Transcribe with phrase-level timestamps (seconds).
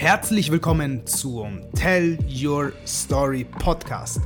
[0.00, 4.22] Herzlich willkommen zum Tell Your Story Podcast.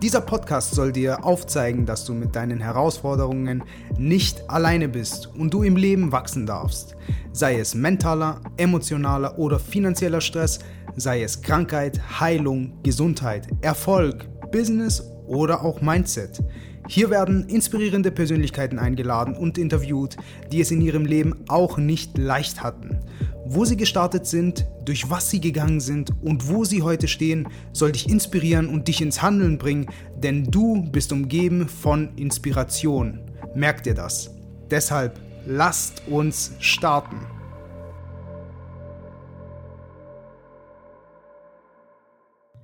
[0.00, 3.62] Dieser Podcast soll dir aufzeigen, dass du mit deinen Herausforderungen
[3.98, 6.96] nicht alleine bist und du im Leben wachsen darfst.
[7.32, 10.60] Sei es mentaler, emotionaler oder finanzieller Stress,
[10.96, 16.42] sei es Krankheit, Heilung, Gesundheit, Erfolg, Business oder auch Mindset.
[16.88, 20.16] Hier werden inspirierende Persönlichkeiten eingeladen und interviewt,
[20.50, 22.98] die es in ihrem Leben auch nicht leicht hatten.
[23.46, 27.92] Wo sie gestartet sind, durch was sie gegangen sind und wo sie heute stehen, soll
[27.92, 33.20] dich inspirieren und dich ins Handeln bringen, denn du bist umgeben von Inspiration.
[33.54, 34.30] Merk dir das.
[34.70, 37.16] Deshalb lasst uns starten.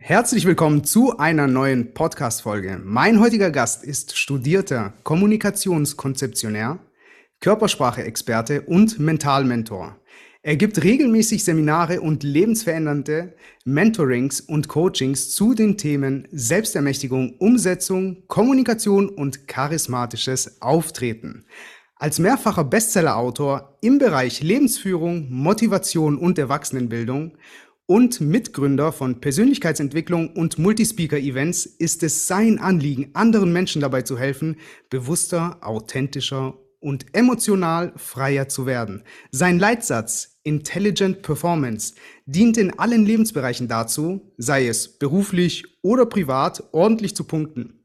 [0.08, 2.80] Herzlich willkommen zu einer neuen Podcast-Folge.
[2.80, 6.78] Mein heutiger Gast ist studierter Kommunikationskonzeptionär,
[7.40, 9.96] Körpersprache-Experte und Mentalmentor.
[10.42, 13.34] Er gibt regelmäßig Seminare und lebensverändernde
[13.64, 21.46] Mentorings und Coachings zu den Themen Selbstermächtigung, Umsetzung, Kommunikation und charismatisches Auftreten.
[21.96, 27.32] Als mehrfacher Bestsellerautor im Bereich Lebensführung, Motivation und Erwachsenenbildung
[27.86, 34.56] und Mitgründer von Persönlichkeitsentwicklung und Multispeaker-Events ist es sein Anliegen, anderen Menschen dabei zu helfen,
[34.90, 39.04] bewusster, authentischer und emotional freier zu werden.
[39.30, 47.16] Sein Leitsatz Intelligent Performance dient in allen Lebensbereichen dazu, sei es beruflich oder privat, ordentlich
[47.16, 47.84] zu punkten.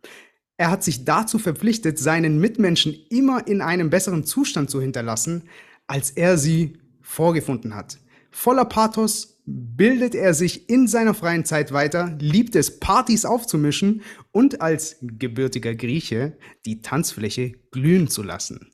[0.57, 5.49] Er hat sich dazu verpflichtet, seinen Mitmenschen immer in einem besseren Zustand zu hinterlassen,
[5.87, 7.97] als er sie vorgefunden hat.
[8.29, 14.61] Voller Pathos bildet er sich in seiner freien Zeit weiter, liebt es, Partys aufzumischen und
[14.61, 18.71] als gebürtiger Grieche die Tanzfläche glühen zu lassen.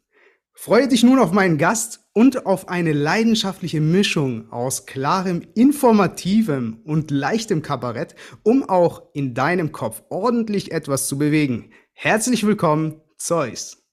[0.54, 7.12] Freue dich nun auf meinen Gast und auf eine leidenschaftliche Mischung aus klarem, informativem und
[7.12, 11.70] leichtem Kabarett, um auch in deinem Kopf ordentlich etwas zu bewegen.
[11.94, 13.84] Herzlich willkommen, Zeus.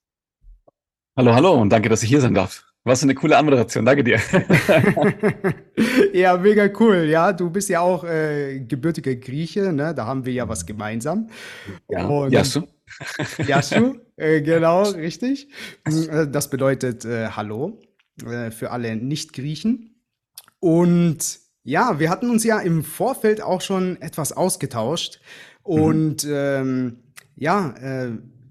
[1.16, 2.64] Hallo, hallo und danke, dass ich hier sein darf.
[2.86, 4.20] Was eine coole Anmoderation, danke dir.
[6.12, 7.06] ja, mega cool.
[7.06, 9.94] Ja, du bist ja auch äh, gebürtiger Grieche, ne?
[9.94, 11.30] Da haben wir ja was gemeinsam.
[11.88, 12.64] Ja, und, Yasu.
[13.46, 15.48] Yasu, äh, genau, richtig.
[15.86, 17.80] Äh, das bedeutet äh, Hallo
[18.22, 19.96] äh, für alle Nicht-Griechen.
[20.60, 25.20] Und ja, wir hatten uns ja im Vorfeld auch schon etwas ausgetauscht
[25.62, 26.32] und mhm.
[26.34, 26.96] ähm,
[27.34, 28.10] ja, äh,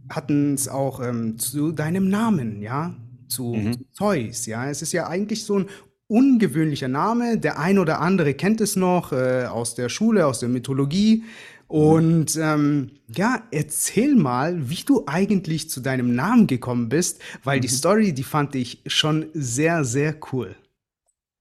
[0.10, 2.96] hatten es auch ähm, zu deinem Namen, ja,
[3.28, 3.86] zu mhm.
[3.92, 4.70] Zeus, ja.
[4.70, 5.66] Es ist ja eigentlich so ein
[6.08, 7.38] ungewöhnlicher Name.
[7.38, 11.24] Der ein oder andere kennt es noch äh, aus der Schule, aus der Mythologie.
[11.68, 17.62] Und ähm, ja, erzähl mal, wie du eigentlich zu deinem Namen gekommen bist, weil mhm.
[17.62, 20.56] die Story, die fand ich schon sehr, sehr cool.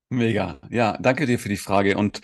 [0.09, 0.59] Mega.
[0.71, 1.97] Ja, danke dir für die Frage.
[1.97, 2.21] Und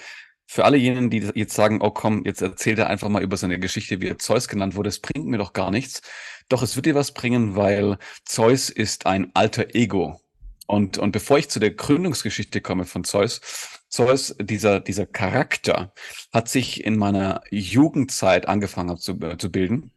[0.46, 3.58] für alle jenen, die jetzt sagen, oh komm, jetzt erzählt er einfach mal über seine
[3.58, 6.00] Geschichte, wie er Zeus genannt wurde, das bringt mir doch gar nichts.
[6.48, 10.20] Doch es wird dir was bringen, weil Zeus ist ein alter Ego.
[10.66, 13.40] Und, und bevor ich zu der Gründungsgeschichte komme von Zeus,
[13.88, 15.94] Zeus, dieser, dieser Charakter,
[16.32, 19.92] hat sich in meiner Jugendzeit angefangen zu, äh, zu bilden,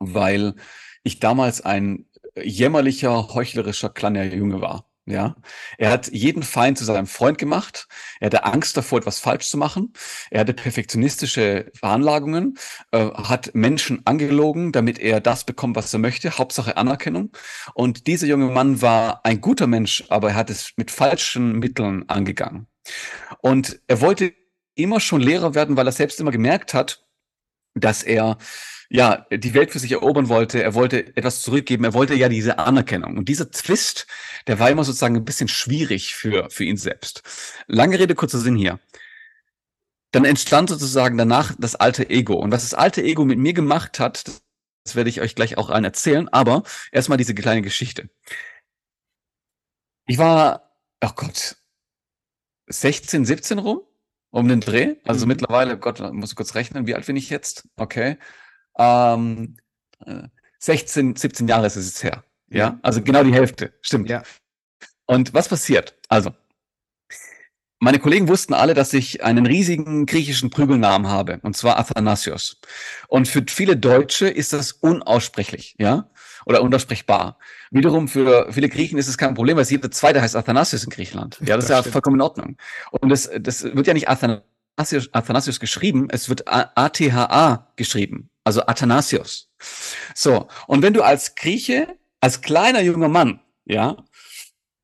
[0.00, 0.54] weil
[1.04, 2.06] ich damals ein
[2.36, 4.90] jämmerlicher, heuchlerischer kleiner Junge war.
[5.06, 5.36] Ja,
[5.76, 7.88] er hat jeden Feind zu seinem Freund gemacht.
[8.20, 9.92] Er hatte Angst davor, etwas falsch zu machen.
[10.30, 12.56] Er hatte perfektionistische Veranlagungen,
[12.90, 16.38] äh, hat Menschen angelogen, damit er das bekommt, was er möchte.
[16.38, 17.32] Hauptsache Anerkennung.
[17.74, 22.08] Und dieser junge Mann war ein guter Mensch, aber er hat es mit falschen Mitteln
[22.08, 22.66] angegangen.
[23.42, 24.32] Und er wollte
[24.74, 27.04] immer schon Lehrer werden, weil er selbst immer gemerkt hat,
[27.74, 28.38] dass er
[28.88, 30.62] ja die Welt für sich erobern wollte.
[30.62, 31.84] Er wollte etwas zurückgeben.
[31.84, 33.16] Er wollte ja diese Anerkennung.
[33.16, 34.06] Und dieser Twist,
[34.46, 37.22] der war immer sozusagen ein bisschen schwierig für, für ihn selbst.
[37.66, 38.80] Lange Rede, kurzer Sinn hier.
[40.12, 42.34] Dann entstand sozusagen danach das alte Ego.
[42.34, 44.24] Und was das alte Ego mit mir gemacht hat,
[44.84, 46.28] das werde ich euch gleich auch allen erzählen.
[46.28, 46.62] Aber
[46.92, 48.08] erstmal diese kleine Geschichte.
[50.06, 51.56] Ich war, ach oh Gott,
[52.66, 53.80] 16, 17 rum,
[54.30, 54.96] um den Dreh.
[55.04, 55.28] Also mhm.
[55.28, 57.68] mittlerweile, Gott, muss ich kurz rechnen, wie alt bin ich jetzt?
[57.76, 58.18] Okay.
[58.78, 59.56] Ähm,
[60.58, 62.24] 16, äh, 17 Jahre ist es jetzt her.
[62.50, 63.72] Ja, also genau die Hälfte.
[63.80, 64.08] Stimmt.
[64.08, 64.22] Ja.
[65.06, 65.94] Und was passiert?
[66.08, 66.32] Also,
[67.84, 72.58] meine Kollegen wussten alle, dass ich einen riesigen griechischen Prügelnamen habe, und zwar Athanasios.
[73.08, 76.08] Und für viele Deutsche ist das unaussprechlich, ja,
[76.46, 77.38] oder unaussprechbar.
[77.70, 81.38] Wiederum für viele Griechen ist es kein Problem, weil jeder zweite heißt Athanasius in Griechenland.
[81.40, 81.92] Ja, das, das ist ja stimmt.
[81.92, 82.56] vollkommen in Ordnung.
[82.90, 89.50] Und das, das wird ja nicht Athanasius, Athanasius geschrieben, es wird A-T-H-A geschrieben, also Athanasios.
[90.14, 93.96] So, und wenn du als Grieche, als kleiner junger Mann, ja,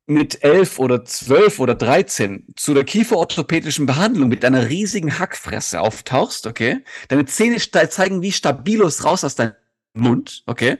[0.07, 6.47] mit elf oder zwölf oder dreizehn zu der kieferorthopädischen Behandlung mit einer riesigen Hackfresse auftauchst,
[6.47, 9.53] okay, deine Zähne zeigen wie Stabilos raus aus deinem
[9.93, 10.79] Mund, okay,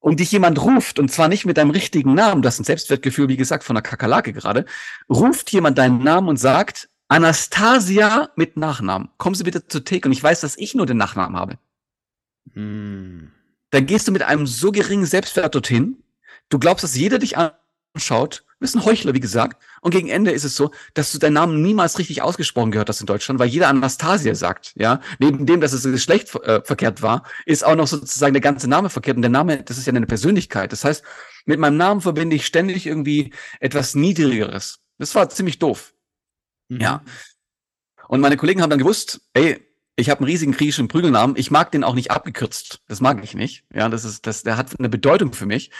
[0.00, 3.28] und dich jemand ruft, und zwar nicht mit deinem richtigen Namen, das ist ein Selbstwertgefühl,
[3.28, 4.64] wie gesagt, von der Kakerlake gerade,
[5.10, 10.12] ruft jemand deinen Namen und sagt, Anastasia mit Nachnamen, kommen Sie bitte zur Theke und
[10.12, 11.58] ich weiß, dass ich nur den Nachnamen habe.
[12.54, 13.32] Mm.
[13.70, 16.02] Dann gehst du mit einem so geringen Selbstwert dorthin,
[16.48, 20.32] du glaubst, dass jeder dich anschaut, du bist ein Heuchler, wie gesagt, und gegen Ende
[20.32, 23.48] ist es so, dass du deinen Namen niemals richtig ausgesprochen gehört hast in Deutschland, weil
[23.48, 25.00] jeder Anastasia sagt, ja.
[25.18, 28.90] Neben dem, dass es Geschlecht äh, verkehrt war, ist auch noch sozusagen der ganze Name
[28.90, 29.16] verkehrt.
[29.16, 30.72] Und der Name, das ist ja eine Persönlichkeit.
[30.72, 31.04] Das heißt,
[31.46, 34.80] mit meinem Namen verbinde ich ständig irgendwie etwas Niedrigeres.
[34.98, 35.94] Das war ziemlich doof.
[36.68, 36.80] Mhm.
[36.80, 37.02] Ja.
[38.08, 39.64] Und meine Kollegen haben dann gewusst, ey,
[39.96, 42.82] ich habe einen riesigen griechischen Prügelnamen, ich mag den auch nicht abgekürzt.
[42.86, 43.64] Das mag ich nicht.
[43.74, 45.70] Ja, das ist, das, der hat eine Bedeutung für mich.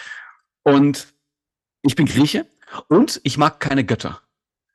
[0.63, 1.13] Und
[1.81, 2.45] ich bin Grieche
[2.89, 4.21] und ich mag keine Götter.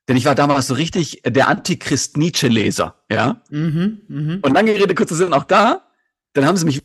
[0.08, 3.42] Denn ich war damals so richtig der Antichrist-Nietzsche-Leser, ja.
[3.50, 4.38] Mhm, mh.
[4.42, 5.90] Und lange Rede, kurzer Sinn, auch da,
[6.34, 6.82] dann haben sie mich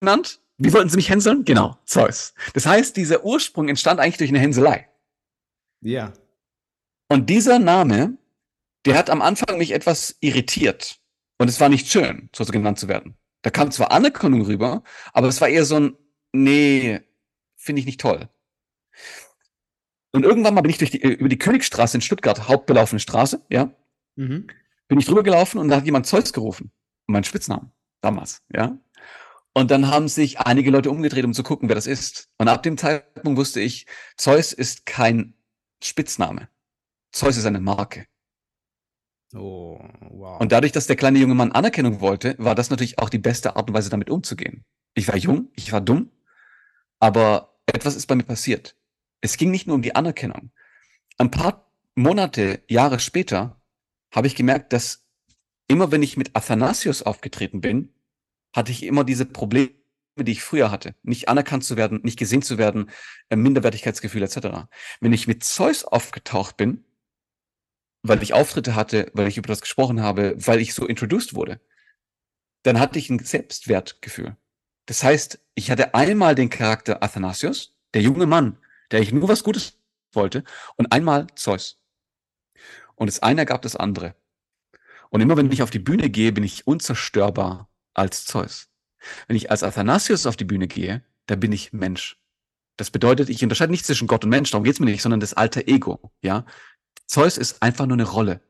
[0.00, 0.40] genannt.
[0.58, 1.44] Wie wollten sie mich hänseln?
[1.44, 2.34] Genau, Zeus.
[2.54, 4.88] Das heißt, dieser Ursprung entstand eigentlich durch eine Hänselei.
[5.80, 6.12] Ja.
[7.08, 8.16] Und dieser Name,
[8.84, 10.98] der hat am Anfang mich etwas irritiert.
[11.38, 13.16] Und es war nicht schön, so genannt zu werden.
[13.42, 14.82] Da kam zwar Anerkennung rüber,
[15.12, 15.96] aber es war eher so ein,
[16.32, 17.00] nee,
[17.56, 18.28] finde ich nicht toll.
[20.12, 23.74] Und irgendwann mal bin ich durch die, über die Königstraße in Stuttgart, hauptbelaufene Straße, ja,
[24.16, 24.46] mhm.
[24.88, 26.70] bin ich drüber gelaufen und da hat jemand Zeus gerufen.
[27.06, 27.72] Mein Spitznamen.
[28.00, 28.78] Damals, ja.
[29.54, 32.30] Und dann haben sich einige Leute umgedreht, um zu gucken, wer das ist.
[32.38, 33.86] Und ab dem Zeitpunkt wusste ich,
[34.16, 35.34] Zeus ist kein
[35.82, 36.48] Spitzname.
[37.10, 38.06] Zeus ist eine Marke.
[39.34, 39.80] Oh,
[40.10, 40.40] wow.
[40.40, 43.56] Und dadurch, dass der kleine junge Mann Anerkennung wollte, war das natürlich auch die beste
[43.56, 44.64] Art und Weise, damit umzugehen.
[44.94, 46.10] Ich war jung, ich war dumm,
[46.98, 48.76] aber etwas ist bei mir passiert.
[49.20, 50.50] Es ging nicht nur um die Anerkennung.
[51.18, 53.60] Ein paar Monate, Jahre später
[54.12, 55.06] habe ich gemerkt, dass
[55.68, 57.94] immer wenn ich mit Athanasius aufgetreten bin,
[58.54, 59.70] hatte ich immer diese Probleme,
[60.18, 60.94] die ich früher hatte.
[61.02, 62.90] Nicht anerkannt zu werden, nicht gesehen zu werden,
[63.34, 64.66] Minderwertigkeitsgefühl etc.
[65.00, 66.84] Wenn ich mit Zeus aufgetaucht bin,
[68.02, 71.60] weil ich Auftritte hatte, weil ich über das gesprochen habe, weil ich so introduced wurde,
[72.62, 74.36] dann hatte ich ein Selbstwertgefühl.
[74.86, 78.58] Das heißt, ich hatte einmal den Charakter Athanasius, der junge Mann,
[78.90, 79.78] der ich nur was Gutes
[80.12, 80.44] wollte,
[80.76, 81.80] und einmal Zeus.
[82.94, 84.14] Und das eine gab das andere.
[85.10, 88.68] Und immer wenn ich auf die Bühne gehe, bin ich unzerstörbar als Zeus.
[89.26, 92.18] Wenn ich als Athanasius auf die Bühne gehe, da bin ich Mensch.
[92.76, 95.34] Das bedeutet, ich unterscheide nicht zwischen Gott und Mensch, darum geht's mir nicht, sondern das
[95.34, 96.46] alte Ego, ja.
[97.12, 98.40] Zeus ist einfach nur eine Rolle.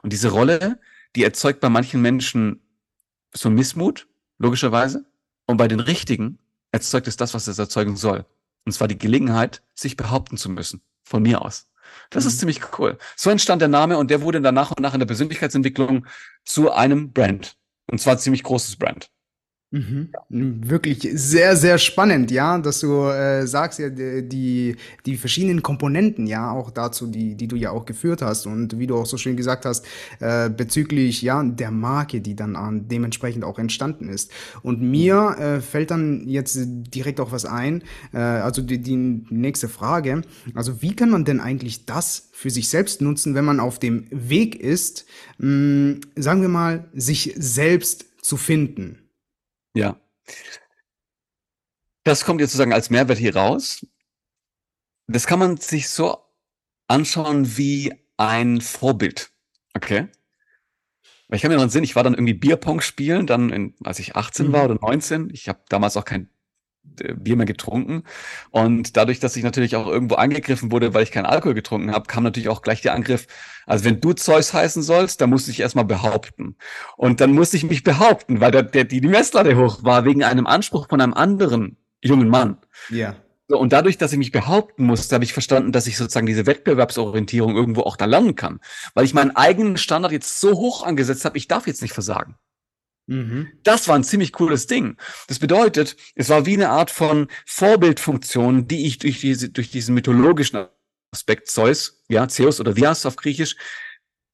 [0.00, 0.80] Und diese Rolle,
[1.14, 2.62] die erzeugt bei manchen Menschen
[3.34, 4.08] so Missmut,
[4.38, 5.04] logischerweise.
[5.44, 6.38] Und bei den Richtigen
[6.72, 8.24] erzeugt es das, was es erzeugen soll.
[8.64, 10.80] Und zwar die Gelegenheit, sich behaupten zu müssen.
[11.04, 11.68] Von mir aus.
[12.08, 12.28] Das mhm.
[12.28, 12.96] ist ziemlich cool.
[13.14, 16.06] So entstand der Name und der wurde dann nach und nach in der Persönlichkeitsentwicklung
[16.46, 17.58] zu einem Brand.
[17.90, 19.10] Und zwar ziemlich großes Brand.
[19.70, 20.08] Mhm.
[20.30, 26.50] Wirklich sehr, sehr spannend, ja, dass du äh, sagst ja die, die verschiedenen Komponenten, ja,
[26.50, 29.36] auch dazu, die, die du ja auch geführt hast und wie du auch so schön
[29.36, 29.84] gesagt hast,
[30.20, 34.30] äh, bezüglich ja der Marke, die dann an, dementsprechend auch entstanden ist.
[34.62, 37.82] Und mir äh, fällt dann jetzt direkt auch was ein,
[38.14, 40.22] äh, also die, die nächste Frage,
[40.54, 44.06] also wie kann man denn eigentlich das für sich selbst nutzen, wenn man auf dem
[44.10, 45.04] Weg ist,
[45.36, 49.07] mh, sagen wir mal, sich selbst zu finden?
[49.74, 50.00] Ja.
[52.04, 53.86] Das kommt jetzt sozusagen als Mehrwert hier raus.
[55.06, 56.18] Das kann man sich so
[56.86, 59.30] anschauen wie ein Vorbild.
[59.74, 60.08] Okay?
[61.28, 63.74] Weil ich kann mir noch einen Sinn, ich war dann irgendwie Bierpong spielen, dann in,
[63.84, 64.52] als ich 18 mhm.
[64.52, 65.30] war oder 19.
[65.32, 66.30] Ich habe damals auch kein
[67.16, 68.04] Bier mehr getrunken.
[68.50, 72.06] Und dadurch, dass ich natürlich auch irgendwo angegriffen wurde, weil ich keinen Alkohol getrunken habe,
[72.06, 73.26] kam natürlich auch gleich der Angriff.
[73.66, 76.56] Also wenn du Zeus heißen sollst, dann musste ich erstmal behaupten.
[76.96, 80.24] Und dann musste ich mich behaupten, weil der, der, die, die Messlatte hoch war, wegen
[80.24, 82.58] einem Anspruch von einem anderen jungen Mann.
[82.90, 83.16] Ja.
[83.50, 86.44] So, und dadurch, dass ich mich behaupten musste, habe ich verstanden, dass ich sozusagen diese
[86.44, 88.60] Wettbewerbsorientierung irgendwo auch da lernen kann.
[88.92, 92.36] Weil ich meinen eigenen Standard jetzt so hoch angesetzt habe, ich darf jetzt nicht versagen.
[93.08, 93.48] Mhm.
[93.64, 94.96] Das war ein ziemlich cooles Ding.
[95.26, 99.94] Das bedeutet, es war wie eine Art von Vorbildfunktion, die ich durch diese, durch diesen
[99.94, 100.66] mythologischen
[101.10, 103.56] Aspekt Zeus, ja, Zeus oder Dias auf Griechisch,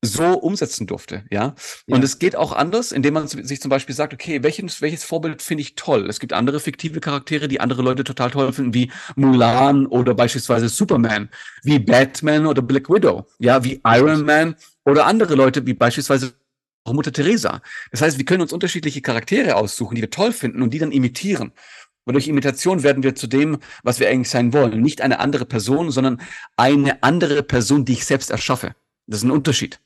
[0.02, 1.54] so umsetzen durfte, ja.
[1.86, 2.04] Und ja.
[2.04, 5.62] es geht auch anders, indem man sich zum Beispiel sagt, okay, welches, welches Vorbild finde
[5.62, 6.10] ich toll?
[6.10, 10.68] Es gibt andere fiktive Charaktere, die andere Leute total toll finden, wie Mulan oder beispielsweise
[10.68, 11.30] Superman,
[11.62, 16.34] wie Batman oder Black Widow, ja, wie Iron Man oder andere Leute, wie beispielsweise
[16.84, 17.62] auch Mutter Teresa.
[17.90, 20.92] Das heißt, wir können uns unterschiedliche Charaktere aussuchen, die wir toll finden und die dann
[20.92, 21.52] imitieren.
[22.04, 24.82] Weil durch Imitation werden wir zu dem, was wir eigentlich sein wollen.
[24.82, 26.20] Nicht eine andere Person, sondern
[26.56, 28.74] eine andere Person, die ich selbst erschaffe.
[29.06, 29.80] Das ist ein Unterschied.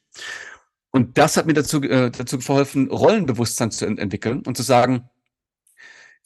[0.90, 5.08] Und das hat mir dazu, äh, dazu verholfen, Rollenbewusstsein zu ent entwickeln und zu sagen,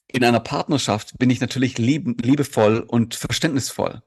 [0.07, 4.03] in einer Partnerschaft bin ich natürlich lieb liebevoll und verständnisvoll.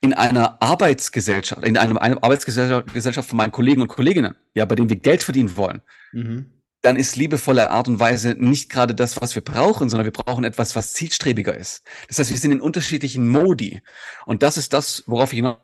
[0.00, 4.88] In einer Arbeitsgesellschaft, in einem, einer Arbeitsgesellschaft von meinen Kollegen und Kolleginnen, ja, bei denen
[4.88, 6.46] wir Geld verdienen wollen, mhm.
[6.82, 10.44] dann ist liebevolle Art und Weise nicht gerade das, was wir brauchen, sondern wir brauchen
[10.44, 11.82] etwas, was zielstrebiger ist.
[12.08, 13.82] Das heißt, wir sind in unterschiedlichen Modi.
[14.24, 15.58] Und das ist das, worauf ich hinaus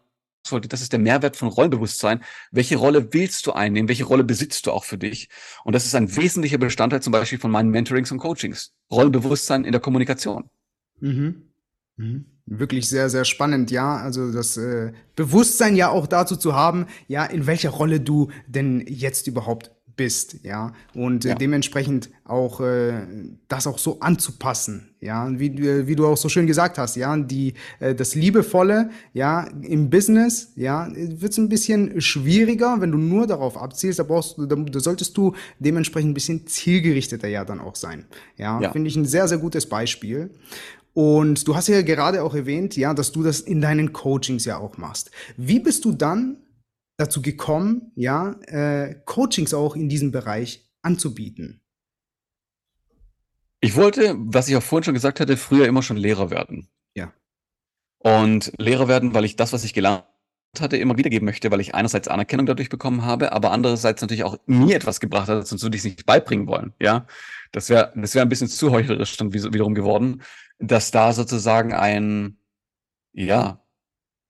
[0.46, 2.22] sollte, das ist der Mehrwert von Rollenbewusstsein.
[2.50, 3.88] Welche Rolle willst du einnehmen?
[3.88, 5.28] Welche Rolle besitzt du auch für dich?
[5.64, 8.72] Und das ist ein wesentlicher Bestandteil zum Beispiel von meinen Mentorings und Coachings.
[8.90, 10.50] Rollenbewusstsein in der Kommunikation.
[11.00, 11.52] Mhm.
[11.96, 12.31] Mhm.
[12.46, 13.96] Wirklich sehr, sehr spannend, ja.
[13.96, 18.84] Also das äh, Bewusstsein ja auch dazu zu haben, ja, in welcher Rolle du denn
[18.86, 21.34] jetzt überhaupt bist, ja, und äh, ja.
[21.34, 23.02] dementsprechend auch äh,
[23.48, 27.16] das auch so anzupassen, ja, wie, äh, wie du auch so schön gesagt hast, ja,
[27.16, 32.98] die äh, das liebevolle, ja, im Business, ja, wird es ein bisschen schwieriger, wenn du
[32.98, 37.44] nur darauf abzielst, da brauchst du, da, da solltest du dementsprechend ein bisschen zielgerichteter ja
[37.44, 38.06] dann auch sein,
[38.36, 38.72] ja, ja.
[38.72, 40.30] finde ich ein sehr sehr gutes Beispiel.
[40.94, 44.58] Und du hast ja gerade auch erwähnt, ja, dass du das in deinen Coachings ja
[44.58, 45.10] auch machst.
[45.36, 46.36] Wie bist du dann
[46.98, 51.62] dazu gekommen, ja, äh, Coachings auch in diesem Bereich anzubieten?
[53.60, 56.68] Ich wollte, was ich auch vorhin schon gesagt hatte, früher immer schon Lehrer werden.
[56.94, 57.12] Ja.
[57.98, 60.04] Und Lehrer werden, weil ich das, was ich gelernt
[60.60, 64.36] hatte, immer wiedergeben möchte, weil ich einerseits Anerkennung dadurch bekommen habe, aber andererseits natürlich auch
[64.46, 66.74] mir etwas gebracht hat, sonst würde ich es nicht beibringen wollen.
[66.78, 67.06] Ja,
[67.52, 70.22] das wäre das wäre ein bisschen zu heuchlerisch dann wiederum geworden,
[70.58, 72.36] dass da sozusagen ein
[73.12, 73.62] ja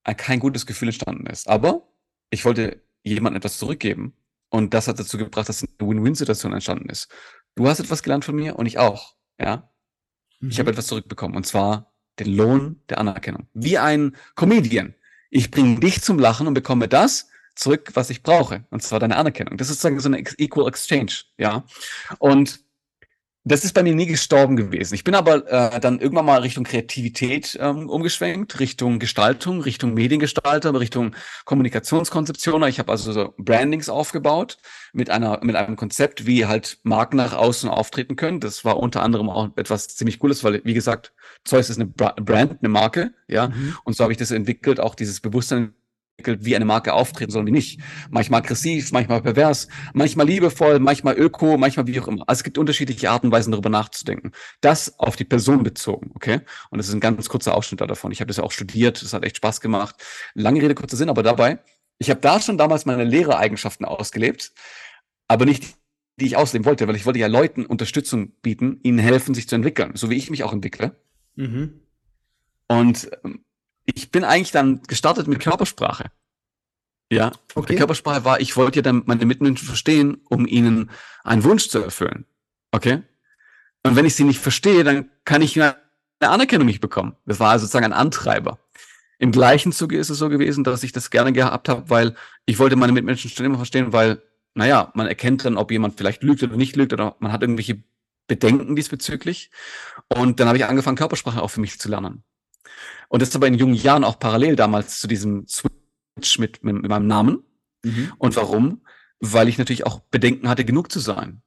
[0.03, 1.47] ein, kein gutes Gefühl entstanden ist.
[1.47, 1.87] Aber
[2.29, 4.13] ich wollte jemandem etwas zurückgeben.
[4.49, 7.09] Und das hat dazu gebracht, dass eine Win-Win-Situation entstanden ist.
[7.55, 9.15] Du hast etwas gelernt von mir und ich auch.
[9.39, 9.69] Ja.
[10.39, 10.49] Mhm.
[10.49, 11.35] Ich habe etwas zurückbekommen.
[11.35, 13.47] Und zwar den Lohn der Anerkennung.
[13.53, 14.93] Wie ein Comedian.
[15.35, 18.65] Ich bringe dich zum Lachen und bekomme das zurück, was ich brauche.
[18.69, 19.57] Und zwar deine Anerkennung.
[19.57, 21.11] Das ist sozusagen so eine Equal Exchange.
[21.39, 21.63] Ja.
[22.19, 22.59] Und
[23.43, 24.93] das ist bei mir nie gestorben gewesen.
[24.93, 30.79] Ich bin aber äh, dann irgendwann mal Richtung Kreativität ähm, umgeschwenkt, Richtung Gestaltung, Richtung Mediengestalter,
[30.79, 32.67] Richtung Kommunikationskonzeptioner.
[32.67, 34.59] Ich habe also so Brandings aufgebaut
[34.93, 38.39] mit einer mit einem Konzept, wie halt Marken nach außen auftreten können.
[38.39, 41.11] Das war unter anderem auch etwas ziemlich Cooles, weil wie gesagt,
[41.45, 43.75] Zeus ist eine Brand, eine Marke, ja, mhm.
[43.83, 45.73] und so habe ich das entwickelt, auch dieses Bewusstsein
[46.25, 47.79] wie eine Marke auftreten soll, wie nicht.
[48.09, 52.23] Manchmal aggressiv, manchmal pervers, manchmal liebevoll, manchmal öko, manchmal wie auch immer.
[52.27, 54.31] Also es gibt unterschiedliche Arten und Weisen, darüber nachzudenken.
[54.61, 56.41] Das auf die Person bezogen, okay?
[56.69, 58.11] Und das ist ein ganz kurzer Ausschnitt davon.
[58.11, 59.95] Ich habe das ja auch studiert, das hat echt Spaß gemacht.
[60.35, 61.59] Lange Rede, kurzer Sinn, aber dabei,
[61.97, 64.53] ich habe da schon damals meine Lehrereigenschaften ausgelebt,
[65.27, 65.75] aber nicht
[66.19, 69.55] die ich ausleben wollte, weil ich wollte ja Leuten Unterstützung bieten, ihnen helfen, sich zu
[69.55, 70.95] entwickeln, so wie ich mich auch entwickle.
[71.35, 71.81] Mhm.
[72.67, 73.43] Und ähm,
[73.85, 76.11] ich bin eigentlich dann gestartet mit Körpersprache.
[77.11, 77.75] Ja, okay.
[77.75, 80.89] Körpersprache war, ich wollte ja dann meine Mitmenschen verstehen, um ihnen
[81.23, 82.25] einen Wunsch zu erfüllen.
[82.71, 83.03] Okay?
[83.83, 85.75] Und wenn ich sie nicht verstehe, dann kann ich eine
[86.19, 87.15] Anerkennung nicht bekommen.
[87.25, 88.57] Das war also sozusagen ein Antreiber.
[89.19, 92.59] Im gleichen Zuge ist es so gewesen, dass ich das gerne gehabt habe, weil ich
[92.59, 94.21] wollte meine Mitmenschen schon immer verstehen, weil,
[94.53, 97.83] naja, man erkennt dann, ob jemand vielleicht lügt oder nicht lügt oder man hat irgendwelche
[98.27, 99.51] Bedenken diesbezüglich.
[100.07, 102.23] Und dann habe ich angefangen, Körpersprache auch für mich zu lernen.
[103.09, 106.75] Und das ist aber in jungen Jahren auch parallel damals zu diesem Switch mit, mit,
[106.81, 107.43] mit meinem Namen.
[107.83, 108.13] Mhm.
[108.17, 108.85] Und warum?
[109.19, 111.41] Weil ich natürlich auch Bedenken hatte, genug zu sein.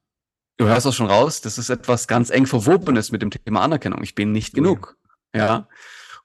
[0.57, 4.01] Du hörst auch schon raus, das ist etwas ganz eng verwobenes mit dem Thema Anerkennung.
[4.03, 4.97] Ich bin nicht genug.
[5.35, 5.45] Ja.
[5.45, 5.69] ja.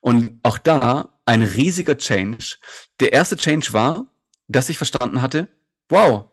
[0.00, 2.56] Und auch da ein riesiger Change.
[3.00, 4.06] Der erste Change war,
[4.48, 5.48] dass ich verstanden hatte,
[5.88, 6.30] wow,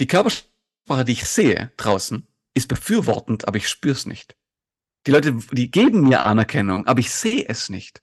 [0.00, 2.26] die Körpersprache, die ich sehe draußen,
[2.56, 4.34] ist befürwortend, aber ich spüre es nicht.
[5.06, 8.02] Die Leute, die geben mir Anerkennung, aber ich sehe es nicht.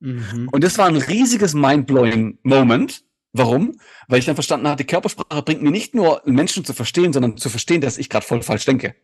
[0.00, 0.48] Mhm.
[0.50, 3.04] Und das war ein riesiges mindblowing Moment.
[3.32, 3.78] Warum?
[4.08, 7.48] Weil ich dann verstanden hatte, Körpersprache bringt mir nicht nur Menschen zu verstehen, sondern zu
[7.48, 8.96] verstehen, dass ich gerade voll falsch denke.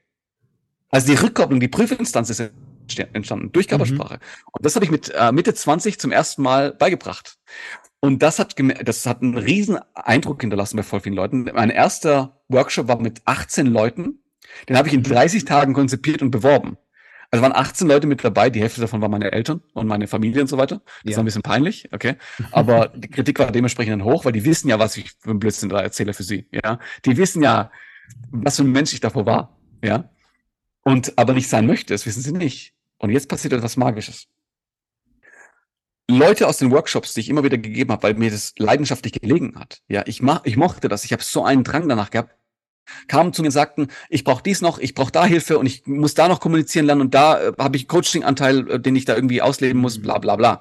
[0.91, 2.53] Also die Rückkopplung, die Prüfinstanz ist
[3.13, 4.15] entstanden durch Körpersprache.
[4.15, 4.51] Mhm.
[4.53, 7.39] Und das habe ich mit äh, Mitte 20 zum ersten Mal beigebracht.
[8.01, 8.55] Und das hat,
[8.85, 11.51] das hat einen riesen Eindruck hinterlassen bei voll vielen Leuten.
[11.55, 14.21] Mein erster Workshop war mit 18 Leuten.
[14.69, 15.47] Den habe ich in 30 mhm.
[15.47, 16.77] Tagen konzipiert und beworben.
[17.31, 20.43] Also waren 18 Leute mit dabei, die Hälfte davon waren meine Eltern und meine Familie
[20.43, 20.81] und so weiter.
[21.03, 21.17] Das ja.
[21.17, 22.15] war ein bisschen peinlich, okay.
[22.53, 25.39] Aber die Kritik war dementsprechend dann hoch, weil die wissen ja, was ich für ein
[25.39, 26.79] Blödsinn da erzähle für sie, ja.
[27.05, 27.71] Die wissen ja,
[28.31, 30.09] was für ein Mensch ich davor war, ja.
[30.83, 32.75] Und aber nicht sein möchte, das wissen sie nicht.
[32.99, 34.29] Und jetzt passiert etwas Magisches.
[36.09, 39.59] Leute aus den Workshops, die ich immer wieder gegeben habe, weil mir das leidenschaftlich gelegen
[39.59, 39.83] hat.
[39.89, 41.05] Ja, ich mach, ich mochte das.
[41.05, 42.37] Ich habe so einen Drang danach gehabt,
[43.09, 45.87] kamen zu mir und sagten, ich brauche dies noch, ich brauche da Hilfe und ich
[45.87, 49.15] muss da noch kommunizieren lernen und da äh, habe ich Coaching-Anteil, äh, den ich da
[49.15, 50.61] irgendwie ausleben muss, bla bla bla.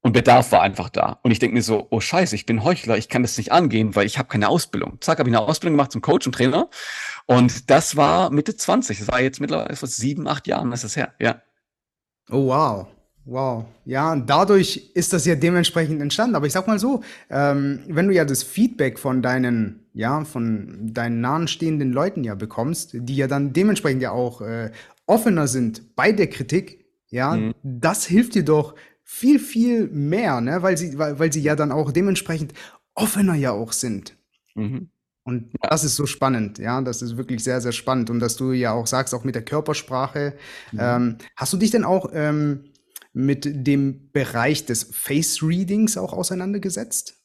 [0.00, 1.18] Und Bedarf war einfach da.
[1.22, 3.96] Und ich denke mir so, oh scheiße, ich bin Heuchler, ich kann das nicht angehen,
[3.96, 4.98] weil ich habe keine Ausbildung.
[5.00, 6.70] Zack, habe ich eine Ausbildung gemacht zum Coach und Trainer.
[7.26, 9.00] Und das war Mitte 20.
[9.00, 11.42] Das war jetzt mittlerweile vor sieben, acht Jahren ist das her, ja.
[12.30, 12.86] Oh wow.
[13.30, 16.34] Wow, ja, und dadurch ist das ja dementsprechend entstanden.
[16.34, 20.94] Aber ich sag mal so, ähm, wenn du ja das Feedback von deinen, ja, von
[20.94, 24.70] deinen nahestehenden Leuten ja bekommst, die ja dann dementsprechend ja auch äh,
[25.04, 27.54] offener sind bei der Kritik, ja, mhm.
[27.62, 30.62] das hilft dir doch viel, viel mehr, ne?
[30.62, 32.54] weil, sie, weil, weil sie ja dann auch dementsprechend
[32.94, 34.16] offener ja auch sind.
[34.54, 34.88] Mhm.
[35.24, 38.08] Und das ist so spannend, ja, das ist wirklich sehr, sehr spannend.
[38.08, 40.32] Und dass du ja auch sagst, auch mit der Körpersprache.
[40.72, 40.78] Mhm.
[40.80, 42.64] Ähm, hast du dich denn auch ähm,
[43.12, 47.16] mit dem Bereich des Face Readings auch auseinandergesetzt?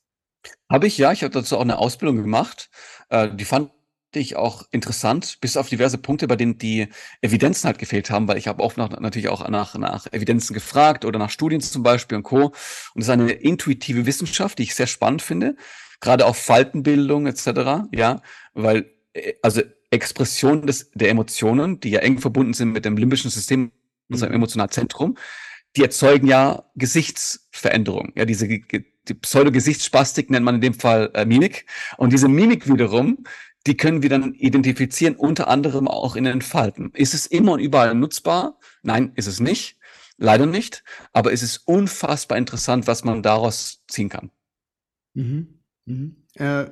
[0.69, 1.11] Habe ich, ja.
[1.11, 2.69] Ich habe dazu auch eine Ausbildung gemacht.
[3.09, 3.71] Äh, die fand
[4.15, 6.87] ich auch interessant, bis auf diverse Punkte, bei denen die
[7.21, 11.05] Evidenzen halt gefehlt haben, weil ich habe oft nach, natürlich auch nach, nach Evidenzen gefragt
[11.05, 12.47] oder nach Studien zum Beispiel und Co.
[12.93, 15.55] Und es ist eine intuitive Wissenschaft, die ich sehr spannend finde,
[15.99, 18.21] gerade auf Faltenbildung etc., ja,
[18.53, 23.29] weil, äh, also Expression des, der Emotionen, die ja eng verbunden sind mit dem limbischen
[23.29, 23.71] System,
[24.09, 24.37] unserem mhm.
[24.37, 25.17] Emotionalzentrum,
[25.75, 28.13] die erzeugen ja Gesichtsveränderungen.
[28.15, 31.65] Ja, diese die Pseudogesichtsspastik nennt man in dem Fall äh, Mimik.
[31.97, 33.25] Und diese Mimik wiederum
[33.65, 36.91] die können wir dann identifizieren, unter anderem auch in den Falten.
[36.93, 38.59] Ist es immer und überall nutzbar?
[38.81, 39.77] Nein, ist es nicht.
[40.17, 40.83] Leider nicht.
[41.13, 44.31] Aber es ist unfassbar interessant, was man daraus ziehen kann.
[45.13, 45.59] Mhm.
[45.85, 46.22] Mhm.
[46.35, 46.65] Äh,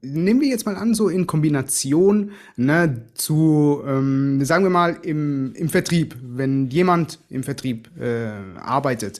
[0.00, 5.54] nehmen wir jetzt mal an, so in Kombination ne, zu, ähm, sagen wir mal, im,
[5.54, 9.18] im Vertrieb, wenn jemand im Vertrieb äh, arbeitet.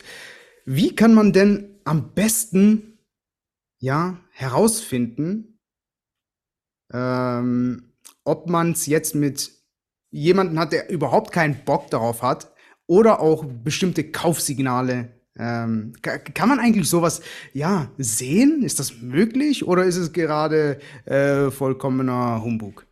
[0.64, 2.99] Wie kann man denn am besten
[3.81, 5.59] ja, herausfinden,
[6.93, 7.93] ähm,
[8.25, 9.52] ob man es jetzt mit
[10.11, 12.52] jemandem hat, der überhaupt keinen Bock darauf hat
[12.87, 15.17] oder auch bestimmte Kaufsignale.
[15.38, 18.62] Ähm, kann man eigentlich sowas ja sehen?
[18.62, 22.87] Ist das möglich oder ist es gerade äh, vollkommener Humbug?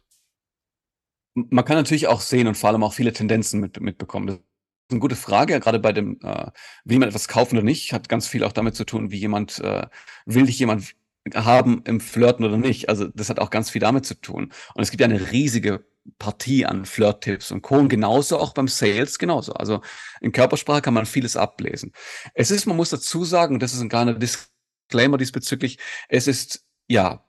[1.35, 4.27] Man kann natürlich auch sehen und vor allem auch viele Tendenzen mit, mitbekommen.
[4.27, 4.43] Das ist
[4.91, 6.51] eine gute Frage, gerade bei dem, äh,
[6.85, 9.59] will man etwas kaufen oder nicht, hat ganz viel auch damit zu tun, wie jemand,
[9.59, 9.87] äh,
[10.25, 10.95] will dich jemand
[11.35, 12.89] haben im Flirten oder nicht.
[12.89, 14.53] Also das hat auch ganz viel damit zu tun.
[14.75, 15.85] Und es gibt ja eine riesige
[16.19, 17.77] Partie an Flirt-Tipps und Co.
[17.77, 19.53] Und genauso auch beim Sales genauso.
[19.53, 19.81] Also
[20.21, 21.93] in Körpersprache kann man vieles ablesen.
[22.35, 27.25] Es ist, man muss dazu sagen, das ist ein kleiner Disclaimer diesbezüglich, es ist ja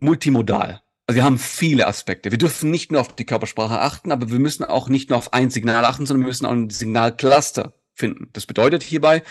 [0.00, 0.82] multimodal.
[1.06, 2.30] Also wir haben viele Aspekte.
[2.30, 5.32] Wir dürfen nicht nur auf die Körpersprache achten, aber wir müssen auch nicht nur auf
[5.34, 8.30] ein Signal achten, sondern wir müssen auch ein Signalcluster finden.
[8.32, 9.22] Das bedeutet hierbei,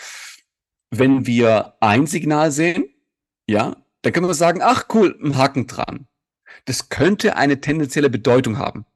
[0.90, 2.84] wenn wir ein Signal sehen,
[3.46, 6.06] ja, dann können wir sagen, ach cool, ein Haken dran.
[6.64, 8.86] Das könnte eine tendenzielle Bedeutung haben.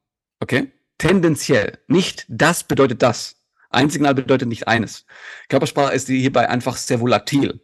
[0.41, 0.73] Okay?
[0.99, 1.79] Tendenziell.
[1.87, 3.37] Nicht das bedeutet das.
[3.71, 5.05] Ein Signal bedeutet nicht eines.
[5.49, 7.61] Körpersprache ist hierbei einfach sehr volatil.